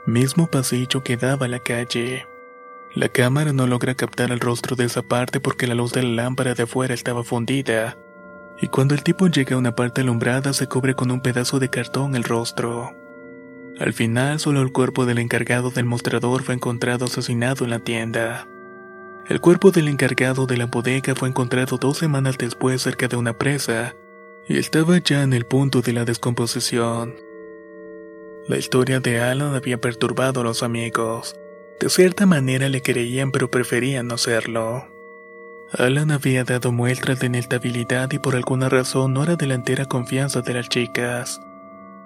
mismo 0.06 0.46
pasillo 0.46 1.02
que 1.02 1.18
daba 1.18 1.44
a 1.44 1.50
la 1.50 1.58
calle. 1.58 2.24
La 2.94 3.10
cámara 3.10 3.52
no 3.52 3.66
logra 3.66 3.94
captar 3.94 4.32
el 4.32 4.40
rostro 4.40 4.74
de 4.74 4.84
esa 4.84 5.02
parte 5.02 5.38
porque 5.38 5.66
la 5.66 5.74
luz 5.74 5.92
de 5.92 6.02
la 6.02 6.22
lámpara 6.22 6.54
de 6.54 6.62
afuera 6.62 6.94
estaba 6.94 7.22
fundida, 7.22 7.98
y 8.58 8.68
cuando 8.68 8.94
el 8.94 9.02
tipo 9.02 9.26
llega 9.26 9.54
a 9.54 9.58
una 9.58 9.76
parte 9.76 10.00
alumbrada 10.00 10.54
se 10.54 10.66
cubre 10.66 10.94
con 10.94 11.10
un 11.10 11.20
pedazo 11.20 11.58
de 11.58 11.68
cartón 11.68 12.16
el 12.16 12.24
rostro. 12.24 12.94
Al 13.78 13.92
final 13.92 14.40
solo 14.40 14.62
el 14.62 14.72
cuerpo 14.72 15.04
del 15.04 15.18
encargado 15.18 15.70
del 15.70 15.84
mostrador 15.84 16.42
fue 16.42 16.54
encontrado 16.54 17.04
asesinado 17.04 17.64
en 17.64 17.70
la 17.70 17.80
tienda. 17.80 18.48
El 19.28 19.40
cuerpo 19.40 19.70
del 19.70 19.88
encargado 19.88 20.46
de 20.46 20.56
la 20.56 20.66
bodega 20.66 21.14
fue 21.14 21.28
encontrado 21.28 21.76
dos 21.76 21.98
semanas 21.98 22.38
después 22.38 22.80
cerca 22.80 23.08
de 23.08 23.16
una 23.16 23.36
presa, 23.36 23.94
y 24.48 24.56
estaba 24.56 24.98
ya 24.98 25.22
en 25.22 25.32
el 25.32 25.44
punto 25.44 25.82
de 25.82 25.92
la 25.92 26.04
descomposición. 26.04 27.16
La 28.48 28.56
historia 28.56 29.00
de 29.00 29.20
Alan 29.20 29.54
había 29.54 29.78
perturbado 29.80 30.40
a 30.40 30.44
los 30.44 30.62
amigos. 30.62 31.34
De 31.80 31.90
cierta 31.90 32.24
manera 32.24 32.68
le 32.68 32.80
creían 32.80 33.32
pero 33.32 33.50
preferían 33.50 34.06
no 34.06 34.14
hacerlo. 34.14 34.86
Alan 35.72 36.12
había 36.12 36.44
dado 36.44 36.70
muestras 36.72 37.18
de 37.18 37.26
inestabilidad 37.26 38.10
y 38.12 38.20
por 38.20 38.36
alguna 38.36 38.68
razón 38.68 39.12
no 39.12 39.24
era 39.24 39.34
de 39.36 39.46
la 39.46 39.54
entera 39.54 39.84
confianza 39.84 40.40
de 40.40 40.54
las 40.54 40.68
chicas. 40.68 41.40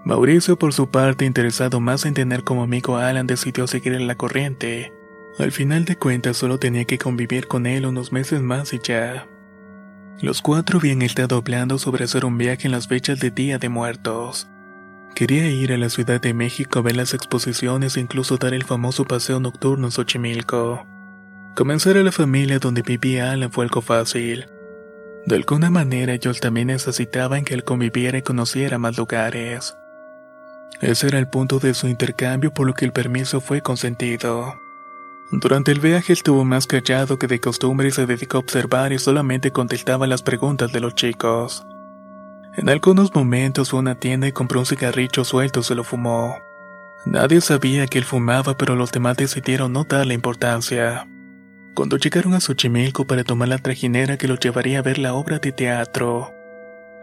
Mauricio 0.05 0.59
por 0.59 0.73
su 0.73 0.91
parte 0.91 1.27
interesado 1.27 1.79
más 1.79 2.07
en 2.07 2.15
tener 2.15 2.43
como 2.43 2.63
amigo 2.63 2.97
a 2.97 3.09
Alan 3.09 3.27
decidió 3.27 3.67
seguir 3.67 4.01
la 4.01 4.15
corriente. 4.15 4.93
Al 5.39 5.53
final 5.53 5.85
de 5.85 5.97
cuentas 5.97 6.39
solo 6.39 6.59
tenía 6.59 6.85
que 6.85 6.99
convivir 6.99 7.47
con 7.47 7.67
él 7.67 7.87
unos 7.87 8.11
meses 8.11 8.41
más 8.41 8.73
y 8.73 8.81
ya. 8.83 9.27
Los 10.21 10.43
cuatro 10.43 10.79
habían 10.79 11.03
estado 11.03 11.37
hablando 11.37 11.79
sobre 11.79 12.05
hacer 12.05 12.25
un 12.25 12.39
viaje 12.39 12.67
en 12.67 12.73
las 12.73 12.89
fechas 12.89 13.21
de 13.21 13.31
Día 13.31 13.59
de 13.59 13.69
Muertos. 13.69 14.49
Quería 15.15 15.51
ir 15.51 15.73
a 15.73 15.79
la 15.79 15.91
Ciudad 15.91 16.21
de 16.21 16.35
México 16.35 16.79
a 16.79 16.83
ver 16.83 16.97
las 16.97 17.15
exposiciones 17.15 17.97
e 17.97 18.01
incluso 18.01 18.37
dar 18.39 18.55
el 18.55 18.65
famoso 18.65 19.05
paseo 19.05 19.39
nocturno 19.39 19.87
en 19.89 19.93
Xochimilco. 19.93 20.87
Comenzar 21.57 21.97
a 21.99 22.03
la 22.03 22.13
familia 22.13 22.59
donde 22.59 22.83
vivía 22.83 23.33
Alan 23.33 23.53
fue 23.53 23.65
algo 23.65 23.83
fácil. 23.83 24.47
De 25.27 25.37
alguna 25.37 25.69
manera 25.69 26.15
ellos 26.15 26.41
también 26.41 26.69
necesitaban 26.69 27.45
que 27.45 27.55
él 27.55 27.65
conviviera 27.65 28.17
y 28.19 28.23
conociera 28.23 28.79
más 28.79 28.97
lugares. 28.97 29.77
Ese 30.81 31.09
era 31.09 31.19
el 31.19 31.29
punto 31.29 31.59
de 31.59 31.75
su 31.75 31.89
intercambio 31.89 32.53
por 32.53 32.67
lo 32.67 32.75
que 32.75 32.85
el 32.85 32.93
permiso 32.93 33.41
fue 33.41 33.61
consentido. 33.61 34.55
Durante 35.33 35.71
el 35.71 35.79
viaje 35.79 36.13
estuvo 36.13 36.45
más 36.45 36.67
callado 36.67 37.19
que 37.19 37.29
de 37.29 37.41
costumbre 37.41 37.89
y 37.89 37.93
se 37.93 38.07
dedicó 38.07 38.39
a 38.39 38.41
observar 38.41 38.93
y 38.93 38.99
solamente 38.99 39.53
contestaba 39.53 40.07
las 40.07 40.23
preguntas 40.23 40.73
de 40.73 40.81
los 40.81 40.95
chicos. 40.95 41.65
En 42.57 42.69
algunos 42.69 43.15
momentos 43.15 43.71
fue 43.71 43.79
a 43.79 43.83
una 43.83 43.95
tienda 43.95 44.27
y 44.27 44.33
compró 44.33 44.61
un 44.61 44.67
cigarrillo 44.67 45.25
suelto 45.25 45.61
y 45.61 45.63
se 45.63 45.77
lo 45.77 45.85
fumó. 45.85 46.37
Nadie 47.07 47.41
sabía 47.41 47.87
que 47.87 47.99
él 47.99 48.05
fumaba, 48.05 48.57
pero 48.57 48.75
los 48.75 48.91
demás 48.91 49.17
decidieron 49.17 49.73
no 49.73 49.85
darle 49.85 50.15
importancia. 50.15 51.07
Cuando 51.75 51.97
llegaron 51.97 52.35
a 52.35 52.41
Xochimilco 52.41 53.07
para 53.07 53.23
tomar 53.23 53.49
la 53.49 53.59
trajinera 53.59 54.19
que 54.19 54.27
los 54.27 54.41
llevaría 54.41 54.81
a 54.81 54.83
ver 54.83 54.99
la 54.99 55.15
obra 55.15 55.39
de 55.39 55.53
teatro, 55.53 56.35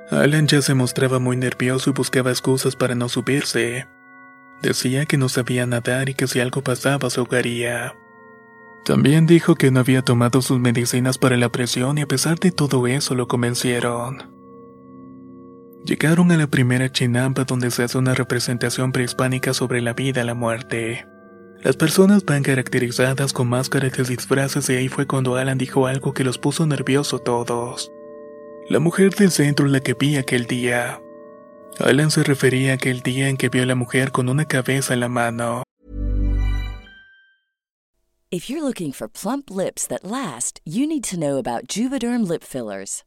Alan 0.09 0.47
ya 0.47 0.61
se 0.61 0.73
mostraba 0.73 1.19
muy 1.19 1.35
nervioso 1.35 1.89
y 1.89 1.93
buscaba 1.93 2.31
excusas 2.31 2.75
para 2.75 2.95
no 2.95 3.09
subirse. 3.09 3.87
Decía 4.61 5.05
que 5.05 5.17
no 5.17 5.27
sabía 5.27 5.65
nadar 5.65 6.09
y 6.09 6.13
que 6.13 6.27
si 6.27 6.39
algo 6.39 6.61
pasaba 6.61 7.09
se 7.09 7.19
ahogaría. 7.19 7.93
También 8.85 9.25
dijo 9.25 9.55
que 9.55 9.69
no 9.69 9.81
había 9.81 10.01
tomado 10.01 10.41
sus 10.41 10.59
medicinas 10.59 11.17
para 11.17 11.35
la 11.35 11.49
presión 11.49 11.97
y 11.97 12.01
a 12.01 12.07
pesar 12.07 12.39
de 12.39 12.51
todo 12.51 12.87
eso 12.87 13.15
lo 13.15 13.27
convencieron. 13.27 14.31
Llegaron 15.83 16.31
a 16.31 16.37
la 16.37 16.47
primera 16.47 16.89
chinampa 16.89 17.43
donde 17.43 17.69
se 17.69 17.83
hace 17.83 17.97
una 17.97 18.13
representación 18.13 18.93
prehispánica 18.93 19.53
sobre 19.53 19.81
la 19.81 19.93
vida 19.93 20.23
y 20.23 20.25
la 20.25 20.33
muerte. 20.33 21.05
Las 21.61 21.75
personas 21.75 22.23
van 22.23 22.43
caracterizadas 22.43 23.33
con 23.33 23.49
máscaras 23.49 23.99
y 23.99 24.03
disfraces 24.03 24.69
y 24.69 24.75
ahí 24.75 24.87
fue 24.87 25.05
cuando 25.05 25.35
Alan 25.35 25.57
dijo 25.57 25.85
algo 25.87 26.13
que 26.13 26.23
los 26.23 26.37
puso 26.37 26.65
nerviosos 26.65 27.23
todos. 27.25 27.91
La 28.69 28.79
mujer 28.79 29.15
del 29.15 29.31
centro 29.31 29.65
la 29.67 29.79
que 29.79 29.93
vi 29.93 30.17
aquel 30.17 30.45
día. 30.45 30.99
Alan 31.79 32.11
se 32.11 32.21
refería 32.23 32.73
a 32.73 32.75
aquel 32.75 32.99
día 32.99 33.29
en 33.29 33.37
que 33.37 33.47
vio 33.47 33.63
a 33.63 33.65
la 33.65 33.75
mujer 33.75 34.11
con 34.11 34.27
una 34.27 34.43
cabeza 34.43 34.93
en 34.93 34.99
la 34.99 35.07
mano. 35.07 35.63
If 38.29 38.49
you're 38.49 38.61
looking 38.61 38.91
for 38.91 39.07
plump 39.07 39.49
lips 39.49 39.87
that 39.87 40.03
last, 40.03 40.59
you 40.65 40.85
need 40.85 41.05
to 41.05 41.15
know 41.15 41.37
about 41.37 41.69
Juvederm 41.69 42.27
lip 42.27 42.43
fillers. 42.43 43.06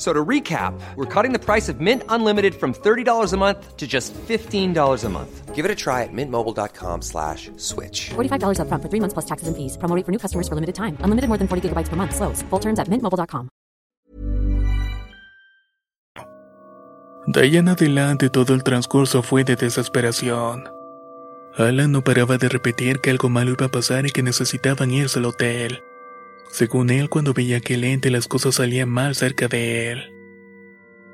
F- 0.00 0.06
So 0.06 0.14
to 0.14 0.24
recap, 0.24 0.72
we're 0.96 1.04
cutting 1.04 1.32
the 1.34 1.38
price 1.38 1.68
of 1.68 1.78
Mint 1.80 2.02
Unlimited 2.08 2.54
from 2.54 2.72
$30 2.72 3.34
a 3.34 3.36
month 3.36 3.76
to 3.76 3.86
just 3.86 4.14
$15 4.28 5.04
a 5.04 5.08
month. 5.10 5.54
Give 5.54 5.66
it 5.66 5.70
a 5.70 5.74
try 5.74 6.04
at 6.04 6.10
mintmobile.com 6.12 7.02
slash 7.02 7.50
switch. 7.58 8.08
$45 8.16 8.60
upfront 8.60 8.80
for 8.82 8.88
three 8.88 9.00
months 9.00 9.12
plus 9.12 9.26
taxes 9.26 9.48
and 9.48 9.54
fees. 9.54 9.76
Promo 9.76 9.94
rate 9.94 10.06
for 10.06 10.12
new 10.12 10.18
customers 10.18 10.48
for 10.48 10.54
limited 10.54 10.74
time. 10.74 10.96
Unlimited 11.04 11.28
more 11.28 11.36
than 11.36 11.48
40 11.48 11.68
gigabytes 11.68 11.90
per 11.90 11.96
month. 11.96 12.14
Slows. 12.14 12.40
Full 12.48 12.60
terms 12.60 12.78
at 12.78 12.88
mintmobile.com. 12.88 13.50
De 17.26 17.40
ahí 17.42 17.58
en 17.58 17.68
adelante 17.68 18.30
todo 18.30 18.54
el 18.54 18.62
transcurso 18.62 19.22
fue 19.22 19.44
de 19.44 19.54
desesperación. 19.56 20.64
Alan 21.58 21.92
no 21.92 22.02
paraba 22.02 22.38
de 22.38 22.48
repetir 22.48 23.00
que 23.00 23.10
algo 23.10 23.28
malo 23.28 23.50
iba 23.50 23.66
a 23.66 23.70
pasar 23.70 24.06
y 24.06 24.10
que 24.10 24.22
necesitaban 24.22 24.90
irse 24.92 25.18
al 25.18 25.26
hotel. 25.26 25.82
Según 26.52 26.90
él, 26.90 27.08
cuando 27.08 27.32
veía 27.32 27.58
aquel 27.58 27.84
ente 27.84 28.10
las 28.10 28.28
cosas 28.28 28.56
salían 28.56 28.88
mal 28.88 29.14
cerca 29.14 29.48
de 29.48 29.92
él. 29.92 30.12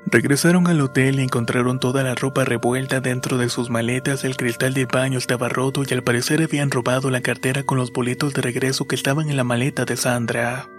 Regresaron 0.09 0.67
al 0.67 0.79
hotel 0.79 1.19
y 1.19 1.23
encontraron 1.23 1.81
toda 1.81 2.01
la 2.01 2.15
ropa 2.15 2.45
revuelta 2.45 3.01
dentro 3.01 3.37
de 3.37 3.49
sus 3.49 3.69
maletas, 3.69 4.23
el 4.23 4.37
cristal 4.37 4.73
del 4.73 4.87
baño 4.87 5.17
estaba 5.17 5.49
roto 5.49 5.83
y 5.87 5.93
al 5.93 6.01
parecer 6.01 6.41
habían 6.41 6.71
robado 6.71 7.09
la 7.09 7.19
cartera 7.19 7.63
con 7.63 7.77
los 7.77 7.91
boletos 7.91 8.33
de 8.33 8.41
regreso 8.41 8.87
que 8.87 8.95
estaban 8.95 9.29
en 9.29 9.35
la 9.35 9.43
maleta 9.43 9.83
de 9.83 9.97
Sandra. 9.97 10.69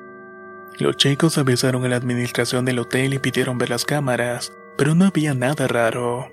Los 0.79 0.97
chicos 0.97 1.37
avisaron 1.37 1.85
a 1.85 1.88
la 1.88 1.97
administración 1.97 2.65
del 2.65 2.79
hotel 2.79 3.12
y 3.12 3.19
pidieron 3.19 3.59
ver 3.59 3.69
las 3.69 3.85
cámaras, 3.85 4.53
pero 4.79 4.95
no 4.95 5.05
había 5.05 5.35
nada 5.35 5.69
raro. 5.69 6.33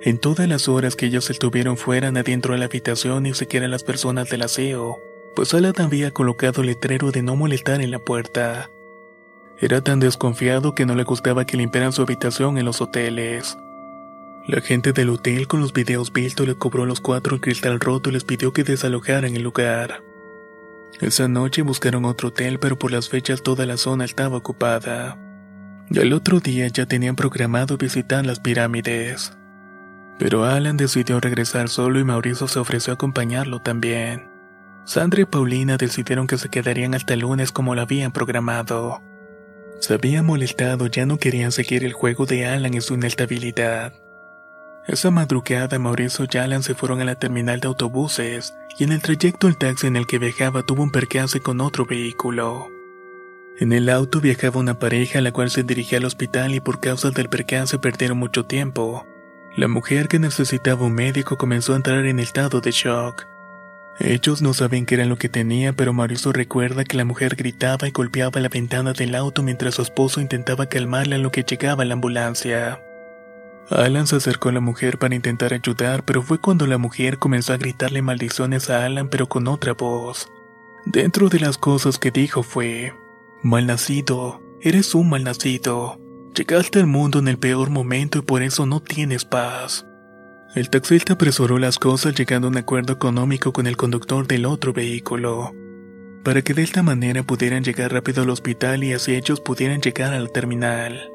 En 0.00 0.18
todas 0.18 0.48
las 0.48 0.66
horas 0.66 0.96
que 0.96 1.06
ellos 1.06 1.28
estuvieron 1.28 1.76
fuera 1.76 2.10
nadie 2.10 2.32
entró 2.32 2.54
a 2.54 2.56
la 2.56 2.66
habitación 2.66 3.24
ni 3.24 3.34
siquiera 3.34 3.68
las 3.68 3.84
personas 3.84 4.30
del 4.30 4.42
aseo, 4.42 4.98
pues 5.34 5.54
Alan 5.54 5.74
había 5.78 6.10
colocado 6.12 6.62
letrero 6.62 7.10
de 7.10 7.22
no 7.22 7.36
molestar 7.36 7.80
en 7.80 7.90
la 7.90 7.98
puerta. 7.98 8.70
Era 9.58 9.80
tan 9.82 10.00
desconfiado 10.00 10.74
que 10.74 10.86
no 10.86 10.94
le 10.94 11.04
gustaba 11.04 11.44
que 11.44 11.56
limpiaran 11.56 11.92
su 11.92 12.02
habitación 12.02 12.58
en 12.58 12.64
los 12.64 12.80
hoteles. 12.80 13.56
La 14.46 14.60
gente 14.60 14.92
del 14.92 15.10
hotel 15.10 15.48
con 15.48 15.60
los 15.60 15.72
videos 15.72 16.12
vistos 16.12 16.46
le 16.46 16.54
cobró 16.54 16.84
los 16.84 17.00
cuatro 17.00 17.34
el 17.34 17.40
cristal 17.40 17.80
roto 17.80 18.10
y 18.10 18.12
les 18.12 18.24
pidió 18.24 18.52
que 18.52 18.64
desalojaran 18.64 19.34
el 19.34 19.42
lugar. 19.42 20.02
Esa 21.00 21.28
noche 21.28 21.62
buscaron 21.62 22.04
otro 22.04 22.28
hotel, 22.28 22.58
pero 22.58 22.78
por 22.78 22.92
las 22.92 23.08
fechas 23.08 23.42
toda 23.42 23.64
la 23.66 23.76
zona 23.76 24.04
estaba 24.04 24.36
ocupada. 24.36 25.18
Y 25.90 25.98
al 25.98 26.12
otro 26.12 26.40
día 26.40 26.68
ya 26.68 26.86
tenían 26.86 27.16
programado 27.16 27.76
visitar 27.76 28.24
las 28.26 28.40
pirámides. 28.40 29.32
Pero 30.18 30.44
Alan 30.44 30.76
decidió 30.76 31.20
regresar 31.20 31.68
solo 31.68 31.98
y 31.98 32.04
Mauricio 32.04 32.46
se 32.46 32.58
ofreció 32.58 32.92
a 32.92 32.94
acompañarlo 32.94 33.60
también. 33.60 34.33
Sandra 34.84 35.22
y 35.22 35.24
Paulina 35.24 35.76
decidieron 35.76 36.26
que 36.26 36.38
se 36.38 36.50
quedarían 36.50 36.94
hasta 36.94 37.14
el 37.14 37.20
lunes 37.20 37.52
como 37.52 37.74
lo 37.74 37.82
habían 37.82 38.12
programado. 38.12 39.02
Se 39.80 39.94
habían 39.94 40.26
molestado, 40.26 40.86
ya 40.86 41.06
no 41.06 41.18
querían 41.18 41.52
seguir 41.52 41.84
el 41.84 41.92
juego 41.92 42.26
de 42.26 42.46
Alan 42.46 42.74
y 42.74 42.80
su 42.80 42.94
inestabilidad. 42.94 43.92
Esa 44.86 45.10
madrugada 45.10 45.78
Mauricio 45.78 46.26
y 46.30 46.36
Alan 46.36 46.62
se 46.62 46.74
fueron 46.74 47.00
a 47.00 47.04
la 47.04 47.18
terminal 47.18 47.60
de 47.60 47.68
autobuses 47.68 48.54
y 48.78 48.84
en 48.84 48.92
el 48.92 49.00
trayecto 49.00 49.48
el 49.48 49.56
taxi 49.56 49.86
en 49.86 49.96
el 49.96 50.06
que 50.06 50.18
viajaba 50.18 50.62
tuvo 50.62 50.82
un 50.82 50.92
percance 50.92 51.40
con 51.40 51.62
otro 51.62 51.86
vehículo. 51.86 52.68
En 53.58 53.72
el 53.72 53.88
auto 53.88 54.20
viajaba 54.20 54.60
una 54.60 54.78
pareja 54.78 55.22
la 55.22 55.32
cual 55.32 55.50
se 55.50 55.62
dirigía 55.62 55.98
al 55.98 56.04
hospital 56.04 56.54
y 56.54 56.60
por 56.60 56.80
causa 56.80 57.10
del 57.10 57.30
percance 57.30 57.78
perdieron 57.78 58.18
mucho 58.18 58.44
tiempo. 58.44 59.06
La 59.56 59.68
mujer 59.68 60.08
que 60.08 60.18
necesitaba 60.18 60.84
un 60.84 60.94
médico 60.94 61.38
comenzó 61.38 61.72
a 61.72 61.76
entrar 61.76 62.04
en 62.04 62.18
estado 62.18 62.60
de 62.60 62.72
shock. 62.72 63.26
Ellos 64.00 64.42
no 64.42 64.54
sabían 64.54 64.86
qué 64.86 64.96
era 64.96 65.04
lo 65.04 65.18
que 65.18 65.28
tenía, 65.28 65.72
pero 65.72 65.92
Mauricio 65.92 66.32
recuerda 66.32 66.84
que 66.84 66.96
la 66.96 67.04
mujer 67.04 67.36
gritaba 67.36 67.86
y 67.86 67.92
golpeaba 67.92 68.40
la 68.40 68.48
ventana 68.48 68.92
del 68.92 69.14
auto 69.14 69.42
mientras 69.42 69.76
su 69.76 69.82
esposo 69.82 70.20
intentaba 70.20 70.66
calmarla 70.66 71.16
en 71.16 71.22
lo 71.22 71.30
que 71.30 71.44
llegaba 71.44 71.84
la 71.84 71.94
ambulancia. 71.94 72.80
Alan 73.70 74.06
se 74.06 74.16
acercó 74.16 74.48
a 74.48 74.52
la 74.52 74.60
mujer 74.60 74.98
para 74.98 75.14
intentar 75.14 75.54
ayudar, 75.54 76.04
pero 76.04 76.22
fue 76.22 76.38
cuando 76.38 76.66
la 76.66 76.76
mujer 76.76 77.18
comenzó 77.18 77.52
a 77.52 77.56
gritarle 77.56 78.02
maldiciones 78.02 78.68
a 78.68 78.84
Alan 78.84 79.08
pero 79.08 79.28
con 79.28 79.46
otra 79.46 79.72
voz. 79.72 80.28
Dentro 80.84 81.28
de 81.28 81.40
las 81.40 81.56
cosas 81.56 81.98
que 81.98 82.10
dijo 82.10 82.42
fue, 82.42 82.92
Malnacido, 83.42 84.42
eres 84.60 84.94
un 84.94 85.08
malnacido. 85.08 85.98
Llegaste 86.34 86.80
al 86.80 86.86
mundo 86.86 87.20
en 87.20 87.28
el 87.28 87.38
peor 87.38 87.70
momento 87.70 88.18
y 88.18 88.22
por 88.22 88.42
eso 88.42 88.66
no 88.66 88.82
tienes 88.82 89.24
paz. 89.24 89.86
El 90.54 90.70
taxista 90.70 91.14
apresuró 91.14 91.58
las 91.58 91.80
cosas 91.80 92.14
llegando 92.14 92.46
a 92.46 92.50
un 92.50 92.56
acuerdo 92.56 92.92
económico 92.92 93.52
con 93.52 93.66
el 93.66 93.76
conductor 93.76 94.28
del 94.28 94.46
otro 94.46 94.72
vehículo, 94.72 95.52
para 96.22 96.42
que 96.42 96.54
de 96.54 96.62
esta 96.62 96.84
manera 96.84 97.24
pudieran 97.24 97.64
llegar 97.64 97.92
rápido 97.92 98.22
al 98.22 98.30
hospital 98.30 98.84
y 98.84 98.92
así 98.92 99.16
ellos 99.16 99.40
pudieran 99.40 99.80
llegar 99.80 100.14
a 100.14 100.20
la 100.20 100.28
terminal. 100.28 101.10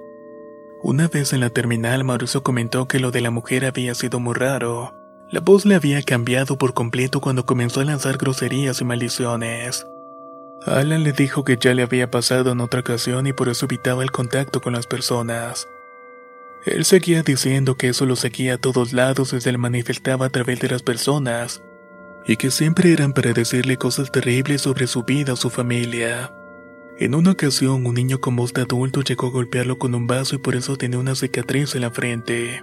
Una 0.83 1.07
vez 1.07 1.31
en 1.31 1.39
la 1.39 1.49
terminal, 1.51 2.03
Mauricio 2.03 2.43
comentó 2.43 2.89
que 2.89 2.99
lo 2.99 3.11
de 3.11 3.21
la 3.21 3.31
mujer 3.31 3.63
había 3.63 3.95
sido 3.95 4.19
muy 4.19 4.33
raro. 4.33 4.93
La 5.31 5.39
voz 5.39 5.65
le 5.65 5.75
había 5.75 6.01
cambiado 6.03 6.57
por 6.57 6.73
completo 6.73 7.21
cuando 7.21 7.45
comenzó 7.45 7.79
a 7.79 7.85
lanzar 7.85 8.17
groserías 8.17 8.81
y 8.81 8.83
maldiciones. 8.83 9.87
Alan 10.65 11.03
le 11.03 11.13
dijo 11.13 11.45
que 11.45 11.55
ya 11.55 11.73
le 11.73 11.83
había 11.83 12.11
pasado 12.11 12.51
en 12.51 12.59
otra 12.59 12.81
ocasión 12.81 13.25
y 13.25 13.31
por 13.31 13.47
eso 13.47 13.67
evitaba 13.67 14.03
el 14.03 14.11
contacto 14.11 14.59
con 14.59 14.73
las 14.73 14.85
personas. 14.85 15.65
Él 16.65 16.83
seguía 16.83 17.23
diciendo 17.23 17.75
que 17.75 17.89
eso 17.89 18.05
lo 18.05 18.15
seguía 18.15 18.55
a 18.55 18.57
todos 18.57 18.91
lados 18.91 19.33
y 19.33 19.39
se 19.39 19.51
le 19.51 19.57
manifestaba 19.57 20.25
a 20.25 20.29
través 20.29 20.59
de 20.59 20.69
las 20.69 20.83
personas, 20.83 21.63
y 22.25 22.35
que 22.35 22.51
siempre 22.51 22.91
eran 22.91 23.13
para 23.13 23.33
decirle 23.33 23.77
cosas 23.77 24.11
terribles 24.11 24.61
sobre 24.61 24.87
su 24.87 25.03
vida 25.03 25.33
o 25.33 25.37
su 25.37 25.49
familia. 25.49 26.33
En 26.97 27.15
una 27.15 27.31
ocasión, 27.31 27.85
un 27.85 27.95
niño 27.95 28.19
con 28.19 28.35
voz 28.35 28.53
de 28.53 28.63
adulto 28.63 29.01
llegó 29.01 29.27
a 29.27 29.31
golpearlo 29.31 29.79
con 29.79 29.95
un 29.95 30.05
vaso 30.05 30.35
y 30.35 30.39
por 30.39 30.55
eso 30.55 30.75
tenía 30.75 30.99
una 30.99 31.15
cicatriz 31.15 31.73
en 31.75 31.81
la 31.81 31.91
frente. 31.91 32.61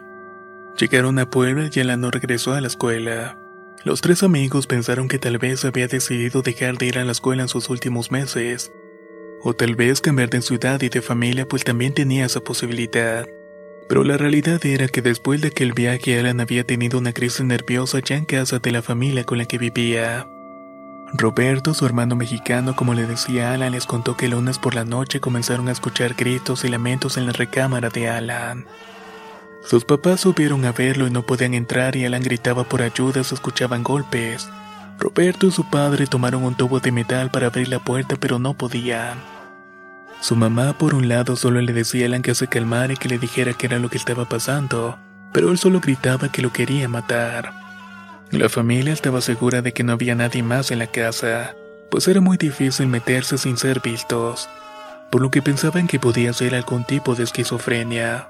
Llegaron 0.78 1.18
a 1.18 1.30
Puebla 1.30 1.70
y 1.72 1.80
Alan 1.80 2.02
no 2.02 2.10
regresó 2.10 2.52
a 2.52 2.60
la 2.60 2.66
escuela. 2.66 3.38
Los 3.82 4.02
tres 4.02 4.22
amigos 4.22 4.66
pensaron 4.66 5.08
que 5.08 5.18
tal 5.18 5.38
vez 5.38 5.64
había 5.64 5.88
decidido 5.88 6.42
dejar 6.42 6.76
de 6.76 6.86
ir 6.86 6.98
a 6.98 7.04
la 7.04 7.12
escuela 7.12 7.42
en 7.42 7.48
sus 7.48 7.70
últimos 7.70 8.10
meses, 8.10 8.70
o 9.40 9.54
tal 9.54 9.74
vez 9.74 10.02
cambiar 10.02 10.28
de 10.28 10.42
ciudad 10.42 10.82
y 10.82 10.90
de 10.90 11.00
familia 11.00 11.48
pues 11.48 11.64
también 11.64 11.94
tenía 11.94 12.26
esa 12.26 12.40
posibilidad. 12.40 13.26
Pero 13.88 14.02
la 14.02 14.16
realidad 14.16 14.64
era 14.66 14.88
que 14.88 15.02
después 15.02 15.40
de 15.40 15.48
aquel 15.48 15.72
viaje 15.72 16.18
Alan 16.18 16.40
había 16.40 16.64
tenido 16.64 16.98
una 16.98 17.12
crisis 17.12 17.44
nerviosa 17.44 18.00
ya 18.00 18.16
en 18.16 18.24
casa 18.24 18.58
de 18.58 18.72
la 18.72 18.82
familia 18.82 19.24
con 19.24 19.38
la 19.38 19.44
que 19.44 19.58
vivía. 19.58 20.26
Roberto, 21.12 21.72
su 21.72 21.86
hermano 21.86 22.16
mexicano, 22.16 22.74
como 22.74 22.92
le 22.92 23.06
decía 23.06 23.52
Alan, 23.52 23.72
les 23.72 23.86
contó 23.86 24.16
que 24.16 24.28
lunes 24.28 24.58
por 24.58 24.74
la 24.74 24.84
noche 24.84 25.20
comenzaron 25.20 25.68
a 25.68 25.72
escuchar 25.72 26.14
gritos 26.14 26.64
y 26.64 26.68
lamentos 26.68 27.16
en 27.16 27.26
la 27.26 27.32
recámara 27.32 27.90
de 27.90 28.08
Alan. 28.08 28.66
Sus 29.64 29.84
papás 29.84 30.20
subieron 30.20 30.64
a 30.64 30.72
verlo 30.72 31.06
y 31.06 31.10
no 31.10 31.24
podían 31.24 31.54
entrar 31.54 31.94
y 31.94 32.04
Alan 32.04 32.22
gritaba 32.22 32.64
por 32.64 32.82
ayuda, 32.82 33.22
se 33.22 33.34
escuchaban 33.34 33.84
golpes. 33.84 34.48
Roberto 34.98 35.46
y 35.46 35.52
su 35.52 35.68
padre 35.70 36.06
tomaron 36.06 36.42
un 36.42 36.56
tubo 36.56 36.80
de 36.80 36.90
metal 36.90 37.30
para 37.30 37.48
abrir 37.48 37.68
la 37.68 37.78
puerta 37.78 38.16
pero 38.18 38.38
no 38.40 38.54
podían. 38.54 39.35
Su 40.26 40.34
mamá 40.34 40.76
por 40.76 40.92
un 40.96 41.08
lado 41.08 41.36
solo 41.36 41.60
le 41.60 41.72
decía 41.72 42.02
a 42.02 42.08
Alan 42.08 42.22
que 42.22 42.34
se 42.34 42.48
calmara 42.48 42.92
y 42.92 42.96
que 42.96 43.08
le 43.08 43.16
dijera 43.16 43.52
qué 43.52 43.66
era 43.66 43.78
lo 43.78 43.88
que 43.88 43.96
estaba 43.96 44.28
pasando, 44.28 44.98
pero 45.32 45.52
él 45.52 45.56
solo 45.56 45.78
gritaba 45.78 46.32
que 46.32 46.42
lo 46.42 46.52
quería 46.52 46.88
matar. 46.88 47.52
La 48.32 48.48
familia 48.48 48.92
estaba 48.92 49.20
segura 49.20 49.62
de 49.62 49.72
que 49.72 49.84
no 49.84 49.92
había 49.92 50.16
nadie 50.16 50.42
más 50.42 50.72
en 50.72 50.80
la 50.80 50.88
casa, 50.88 51.54
pues 51.92 52.08
era 52.08 52.20
muy 52.20 52.38
difícil 52.38 52.88
meterse 52.88 53.38
sin 53.38 53.56
ser 53.56 53.78
vistos, 53.78 54.48
por 55.12 55.22
lo 55.22 55.30
que 55.30 55.42
pensaban 55.42 55.86
que 55.86 56.00
podía 56.00 56.32
ser 56.32 56.56
algún 56.56 56.82
tipo 56.82 57.14
de 57.14 57.22
esquizofrenia. 57.22 58.26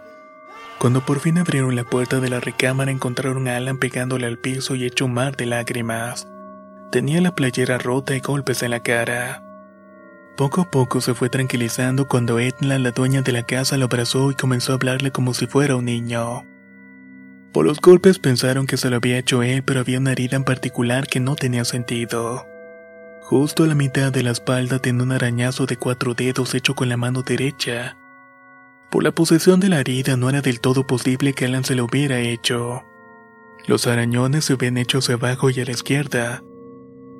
Cuando 0.78 1.00
por 1.00 1.20
fin 1.20 1.38
abrieron 1.38 1.76
la 1.76 1.84
puerta 1.84 2.20
de 2.20 2.28
la 2.28 2.40
recámara 2.40 2.90
encontraron 2.90 3.48
a 3.48 3.56
Alan 3.56 3.78
pegándole 3.78 4.26
al 4.26 4.36
piso 4.36 4.74
y 4.74 4.84
hecho 4.84 5.06
un 5.06 5.14
mar 5.14 5.34
de 5.34 5.46
lágrimas. 5.46 6.28
Tenía 6.92 7.22
la 7.22 7.34
playera 7.34 7.78
rota 7.78 8.14
y 8.14 8.20
golpes 8.20 8.62
en 8.62 8.72
la 8.72 8.80
cara. 8.80 9.45
Poco 10.36 10.60
a 10.60 10.70
poco 10.70 11.00
se 11.00 11.14
fue 11.14 11.30
tranquilizando 11.30 12.08
cuando 12.08 12.38
Edna, 12.38 12.78
la 12.78 12.90
dueña 12.90 13.22
de 13.22 13.32
la 13.32 13.44
casa, 13.44 13.78
lo 13.78 13.86
abrazó 13.86 14.30
y 14.30 14.34
comenzó 14.34 14.72
a 14.72 14.74
hablarle 14.74 15.10
como 15.10 15.32
si 15.32 15.46
fuera 15.46 15.76
un 15.76 15.86
niño. 15.86 16.44
Por 17.54 17.64
los 17.64 17.80
golpes 17.80 18.18
pensaron 18.18 18.66
que 18.66 18.76
se 18.76 18.90
lo 18.90 18.96
había 18.96 19.16
hecho 19.16 19.42
él, 19.42 19.62
pero 19.62 19.80
había 19.80 19.98
una 19.98 20.12
herida 20.12 20.36
en 20.36 20.44
particular 20.44 21.06
que 21.06 21.20
no 21.20 21.36
tenía 21.36 21.64
sentido. 21.64 22.46
Justo 23.22 23.64
a 23.64 23.66
la 23.66 23.74
mitad 23.74 24.12
de 24.12 24.22
la 24.22 24.32
espalda 24.32 24.78
tenía 24.78 25.04
un 25.04 25.12
arañazo 25.12 25.64
de 25.64 25.78
cuatro 25.78 26.12
dedos 26.12 26.54
hecho 26.54 26.74
con 26.74 26.90
la 26.90 26.98
mano 26.98 27.22
derecha. 27.22 27.96
Por 28.90 29.04
la 29.04 29.12
posesión 29.12 29.58
de 29.58 29.70
la 29.70 29.80
herida 29.80 30.18
no 30.18 30.28
era 30.28 30.42
del 30.42 30.60
todo 30.60 30.86
posible 30.86 31.32
que 31.32 31.46
Alan 31.46 31.64
se 31.64 31.74
lo 31.74 31.86
hubiera 31.86 32.20
hecho. 32.20 32.84
Los 33.66 33.86
arañones 33.86 34.44
se 34.44 34.52
habían 34.52 34.76
hecho 34.76 34.98
hacia 34.98 35.14
abajo 35.14 35.48
y 35.48 35.60
a 35.60 35.64
la 35.64 35.72
izquierda, 35.72 36.42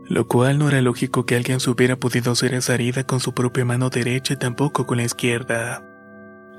lo 0.08 0.26
cual 0.26 0.58
no 0.58 0.68
era 0.68 0.80
lógico 0.82 1.26
que 1.26 1.36
alguien 1.36 1.60
se 1.60 1.70
hubiera 1.70 1.96
podido 1.96 2.32
hacer 2.32 2.54
esa 2.54 2.74
herida 2.74 3.04
con 3.04 3.20
su 3.20 3.34
propia 3.34 3.64
mano 3.64 3.90
derecha 3.90 4.34
y 4.34 4.36
tampoco 4.36 4.86
con 4.86 4.98
la 4.98 5.04
izquierda. 5.04 5.82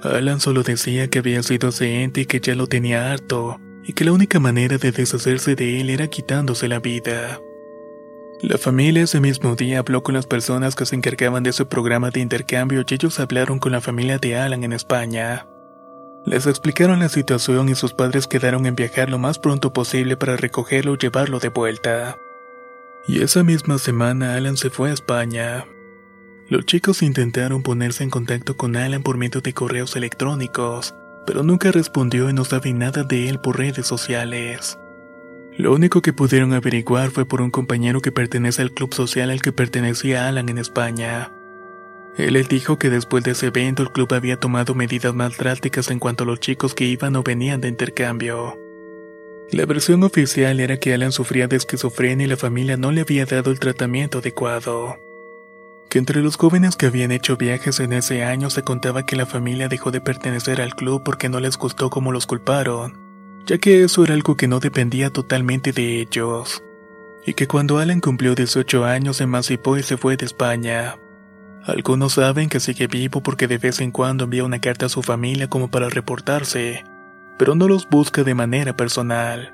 Alan 0.04 0.40
solo 0.40 0.64
decía 0.64 1.10
que 1.10 1.20
había 1.20 1.42
sido 1.44 1.70
ese 1.70 2.12
y 2.16 2.26
que 2.26 2.40
ya 2.40 2.56
lo 2.56 2.68
tenía 2.68 3.12
harto, 3.12 3.60
y 3.84 3.94
que 3.94 4.06
la 4.06 4.12
única 4.12 4.40
manera 4.40 4.78
de 4.78 4.92
deshacerse 4.92 5.56
de 5.56 5.82
él 5.82 5.90
era 5.90 6.08
quitándose 6.08 6.68
la 6.68 6.80
vida. 6.80 7.40
La 8.42 8.60
familia 8.60 9.04
ese 9.04 9.20
mismo 9.20 9.56
día 9.56 9.80
habló 9.80 10.04
con 10.04 10.14
las 10.14 10.28
personas 10.28 10.76
que 10.76 10.86
se 10.86 10.96
encargaban 10.96 11.42
de 11.42 11.50
ese 11.50 11.66
programa 11.66 12.12
de 12.12 12.20
intercambio 12.20 12.84
y 12.88 12.94
ellos 12.94 13.20
hablaron 13.20 13.58
con 13.58 13.72
la 13.72 13.82
familia 13.82 14.20
de 14.20 14.36
Alan 14.36 14.64
en 14.64 14.74
España. 14.74 15.48
Les 16.24 16.46
explicaron 16.46 17.00
la 17.00 17.10
situación 17.10 17.70
y 17.70 17.74
sus 17.74 17.94
padres 17.94 18.28
quedaron 18.28 18.68
en 18.68 18.76
viajar 18.76 19.10
lo 19.10 19.18
más 19.18 19.40
pronto 19.40 19.74
posible 19.74 20.18
para 20.18 20.38
recogerlo 20.38 20.94
y 20.94 20.98
llevarlo 20.98 21.40
de 21.40 21.50
vuelta. 21.50 22.18
Y 23.08 23.22
esa 23.22 23.44
misma 23.44 23.78
semana 23.78 24.36
Alan 24.36 24.58
se 24.58 24.70
fue 24.70 24.90
a 24.90 24.94
España. 24.94 25.66
Los 26.50 26.66
chicos 26.66 27.02
intentaron 27.02 27.64
ponerse 27.64 28.04
en 28.04 28.10
contacto 28.10 28.58
con 28.58 28.76
Alan 28.76 29.02
por 29.02 29.18
medio 29.18 29.40
de 29.42 29.54
correos 29.54 29.96
electrónicos, 29.96 30.94
pero 31.26 31.42
nunca 31.44 31.72
respondió 31.72 32.30
y 32.30 32.34
no 32.34 32.44
saben 32.44 32.80
nada 32.80 33.04
de 33.04 33.30
él 33.30 33.40
por 33.40 33.58
redes 33.58 33.88
sociales. 33.88 34.78
Lo 35.58 35.74
único 35.74 36.02
que 36.02 36.14
pudieron 36.14 36.54
averiguar 36.54 37.10
fue 37.10 37.26
por 37.26 37.42
un 37.42 37.50
compañero 37.50 38.02
que 38.02 38.12
pertenece 38.12 38.62
al 38.62 38.74
club 38.74 38.94
social 38.94 39.30
al 39.30 39.42
que 39.42 39.52
pertenecía 39.52 40.28
Alan 40.28 40.50
en 40.50 40.58
España. 40.58 41.32
Él 42.18 42.34
les 42.34 42.50
dijo 42.50 42.78
que 42.78 42.90
después 42.90 43.24
de 43.24 43.32
ese 43.32 43.48
evento 43.48 43.84
el 43.84 43.92
club 43.92 44.14
había 44.14 44.40
tomado 44.40 44.76
medidas 44.76 45.14
más 45.14 45.38
drásticas 45.38 45.92
en 45.92 46.00
cuanto 46.00 46.24
a 46.24 46.28
los 46.28 46.40
chicos 46.40 46.74
que 46.74 46.86
iban 46.86 47.16
o 47.16 47.24
venían 47.24 47.62
de 47.62 47.70
intercambio. 47.70 48.67
La 49.52 49.66
versión 49.66 50.04
oficial 50.04 50.60
era 50.60 50.78
que 50.78 50.94
Alan 50.94 51.12
sufría 51.12 51.48
de 51.48 51.56
esquizofrenia 51.56 52.26
y 52.26 52.30
la 52.30 52.38
familia 52.38 52.78
no 52.78 52.92
le 52.92 53.02
había 53.02 53.26
dado 53.26 53.52
el 53.52 53.60
tratamiento 53.60 54.20
adecuado. 54.20 54.98
Que 55.90 56.00
entre 56.00 56.22
los 56.22 56.36
jóvenes 56.36 56.76
que 56.76 56.88
habían 56.88 57.12
hecho 57.12 57.38
viajes 57.38 57.80
en 57.80 57.94
ese 57.94 58.24
año 58.24 58.50
se 58.50 58.64
contaba 58.64 59.06
que 59.06 59.16
la 59.16 59.26
familia 59.26 59.70
dejó 59.70 59.92
de 59.92 60.02
pertenecer 60.02 60.62
al 60.62 60.76
club 60.76 61.02
porque 61.04 61.30
no 61.30 61.40
les 61.40 61.58
gustó 61.58 61.90
cómo 61.90 62.12
los 62.12 62.26
culparon 62.26 63.08
ya 63.48 63.58
que 63.58 63.84
eso 63.84 64.04
era 64.04 64.14
algo 64.14 64.36
que 64.36 64.48
no 64.48 64.60
dependía 64.60 65.10
totalmente 65.10 65.72
de 65.72 66.02
ellos, 66.02 66.64
y 67.26 67.34
que 67.34 67.48
cuando 67.48 67.80
Alan 67.80 68.02
cumplió 68.02 68.36
18 68.36 68.86
años 68.86 69.18
se 69.18 69.24
emancipó 69.24 69.78
y 69.78 69.84
se 69.84 69.98
fue 69.98 70.18
de 70.18 70.26
España. 70.26 70.98
Algunos 71.64 72.14
saben 72.14 72.50
que 72.50 72.60
sigue 72.60 72.88
vivo 72.88 73.24
porque 73.24 73.48
de 73.48 73.58
vez 73.58 73.80
en 73.80 73.92
cuando 73.92 74.26
envía 74.26 74.44
una 74.44 74.60
carta 74.60 74.88
a 74.88 74.90
su 74.90 75.02
familia 75.02 75.48
como 75.48 75.72
para 75.72 75.90
reportarse, 75.90 76.84
pero 77.38 77.56
no 77.56 77.68
los 77.68 77.88
busca 77.88 78.24
de 78.24 78.34
manera 78.34 78.76
personal. 78.76 79.54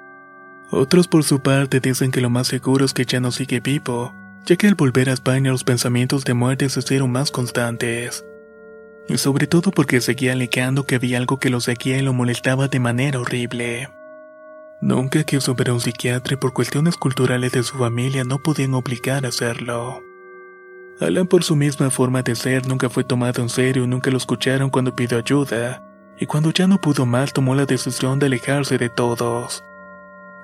Otros 0.70 1.08
por 1.08 1.24
su 1.24 1.42
parte 1.42 1.80
dicen 1.80 2.12
que 2.12 2.22
lo 2.22 2.30
más 2.30 2.48
seguro 2.48 2.86
es 2.86 2.94
que 2.94 3.06
ya 3.06 3.20
no 3.20 3.32
sigue 3.32 3.60
vivo, 3.60 4.14
ya 4.46 4.56
que 4.56 4.68
al 4.68 4.76
volver 4.76 5.10
a 5.10 5.14
España 5.14 5.52
los 5.52 5.64
pensamientos 5.64 6.26
de 6.26 6.34
muerte 6.34 6.68
se 6.70 6.80
hicieron 6.80 7.12
más 7.12 7.32
constantes. 7.32 8.26
Y 9.08 9.18
sobre 9.18 9.48
todo 9.48 9.72
porque 9.72 10.02
seguía 10.02 10.34
alegando 10.34 10.86
que 10.86 10.96
había 10.96 11.18
algo 11.18 11.40
que 11.40 11.50
lo 11.50 11.60
seguía 11.60 11.98
y 11.98 12.02
lo 12.02 12.14
molestaba 12.14 12.68
de 12.70 12.80
manera 12.80 13.20
horrible. 13.20 13.90
Nunca 14.82 15.24
quiso 15.24 15.56
ver 15.56 15.70
a 15.70 15.74
un 15.74 15.80
psiquiatra 15.80 16.34
y 16.34 16.38
por 16.38 16.54
cuestiones 16.54 16.98
culturales 16.98 17.52
de 17.52 17.64
su 17.64 17.78
familia 17.78 18.24
no 18.24 18.40
podían 18.40 18.74
obligar 18.74 19.26
a 19.26 19.30
hacerlo. 19.30 20.02
Alan 21.00 21.28
por 21.28 21.44
su 21.44 21.56
misma 21.56 21.90
forma 21.90 22.22
de 22.22 22.36
ser 22.36 22.68
nunca 22.68 22.90
fue 22.90 23.04
tomado 23.04 23.42
en 23.42 23.50
serio 23.50 23.88
nunca 23.88 24.12
lo 24.12 24.18
escucharon 24.18 24.70
cuando 24.70 24.96
pidió 24.96 25.18
ayuda, 25.18 25.84
y 26.20 26.26
cuando 26.26 26.52
ya 26.52 26.68
no 26.68 26.80
pudo 26.80 27.06
más 27.06 27.34
tomó 27.34 27.56
la 27.56 27.66
decisión 27.66 28.20
de 28.20 28.28
alejarse 28.28 28.78
de 28.78 28.90
todos. 28.90 29.64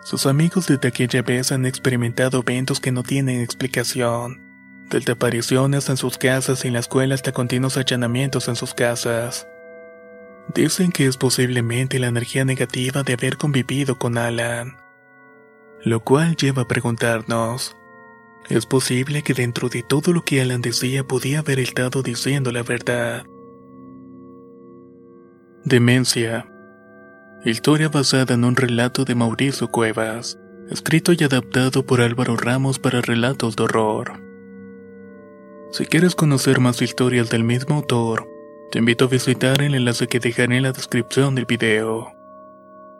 Sus 0.01 0.25
amigos 0.25 0.67
desde 0.67 0.87
aquella 0.87 1.21
vez 1.21 1.51
han 1.51 1.65
experimentado 1.65 2.39
eventos 2.39 2.79
que 2.79 2.91
no 2.91 3.03
tienen 3.03 3.41
explicación, 3.41 4.41
desde 4.89 5.11
apariciones 5.11 5.89
en 5.89 5.97
sus 5.97 6.17
casas 6.17 6.63
y 6.63 6.67
en 6.69 6.73
la 6.73 6.79
escuela 6.79 7.15
hasta 7.15 7.31
continuos 7.31 7.77
allanamientos 7.77 8.47
en 8.47 8.55
sus 8.55 8.73
casas. 8.73 9.47
Dicen 10.55 10.91
que 10.91 11.05
es 11.05 11.17
posiblemente 11.17 11.99
la 11.99 12.07
energía 12.07 12.43
negativa 12.43 13.03
de 13.03 13.13
haber 13.13 13.37
convivido 13.37 13.99
con 13.99 14.17
Alan. 14.17 14.77
Lo 15.83 15.99
cual 15.99 16.35
lleva 16.35 16.63
a 16.63 16.67
preguntarnos, 16.67 17.75
es 18.49 18.65
posible 18.65 19.21
que 19.21 19.35
dentro 19.35 19.69
de 19.69 19.83
todo 19.83 20.11
lo 20.11 20.23
que 20.23 20.41
Alan 20.41 20.61
decía 20.61 21.03
podía 21.03 21.39
haber 21.39 21.59
estado 21.59 22.01
diciendo 22.01 22.51
la 22.51 22.63
verdad. 22.63 23.25
Demencia. 25.69 26.47
Historia 27.45 27.89
basada 27.89 28.33
en 28.33 28.43
un 28.43 28.55
relato 28.55 29.05
de 29.05 29.13
Mauricio 29.13 29.67
Cuevas, 29.67 30.39
escrito 30.67 31.13
y 31.13 31.23
adaptado 31.23 31.85
por 31.85 32.01
Álvaro 32.01 32.35
Ramos 32.37 32.79
para 32.79 33.01
relatos 33.01 33.55
de 33.55 33.65
horror. 33.65 34.19
Si 35.71 35.85
quieres 35.85 36.15
conocer 36.15 36.59
más 36.59 36.81
historias 36.81 37.29
del 37.29 37.43
mismo 37.43 37.75
autor, 37.75 38.27
te 38.71 38.79
invito 38.79 39.05
a 39.05 39.09
visitar 39.09 39.61
el 39.61 39.75
enlace 39.75 40.07
que 40.07 40.19
dejaré 40.19 40.57
en 40.57 40.63
la 40.63 40.71
descripción 40.71 41.35
del 41.35 41.45
video. 41.45 42.13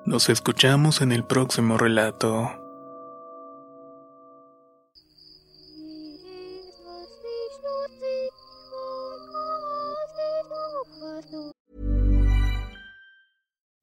Nos 0.06 0.30
escuchamos 0.30 1.02
en 1.02 1.12
el 1.12 1.24
próximo 1.24 1.76
relato. 1.80 2.52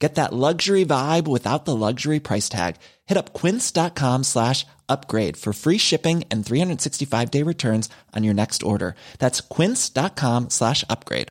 Get 0.00 0.14
that 0.14 0.32
luxury 0.32 0.84
vibe 0.86 1.28
without 1.28 1.66
the 1.66 1.76
luxury 1.76 2.20
price 2.20 2.48
tag. 2.48 2.76
Hit 3.06 3.18
up 3.18 3.34
quince.com 3.34 4.24
slash 4.24 4.66
upgrade 4.88 5.36
for 5.36 5.52
free 5.52 5.78
shipping 5.78 6.24
and 6.30 6.44
365 6.44 7.30
day 7.30 7.44
returns 7.44 7.88
on 8.16 8.24
your 8.24 8.34
next 8.34 8.62
order. 8.62 8.94
That's 9.18 9.40
quince.com 9.40 10.50
slash 10.50 10.84
upgrade. 10.88 11.28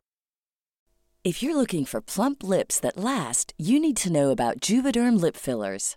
If 1.22 1.42
you're 1.42 1.56
looking 1.56 1.84
for 1.84 2.00
plump 2.00 2.42
lips 2.42 2.80
that 2.80 2.96
last, 2.96 3.52
you 3.58 3.78
need 3.78 3.98
to 3.98 4.12
know 4.12 4.30
about 4.30 4.60
Juvederm 4.60 5.20
lip 5.20 5.36
fillers. 5.36 5.96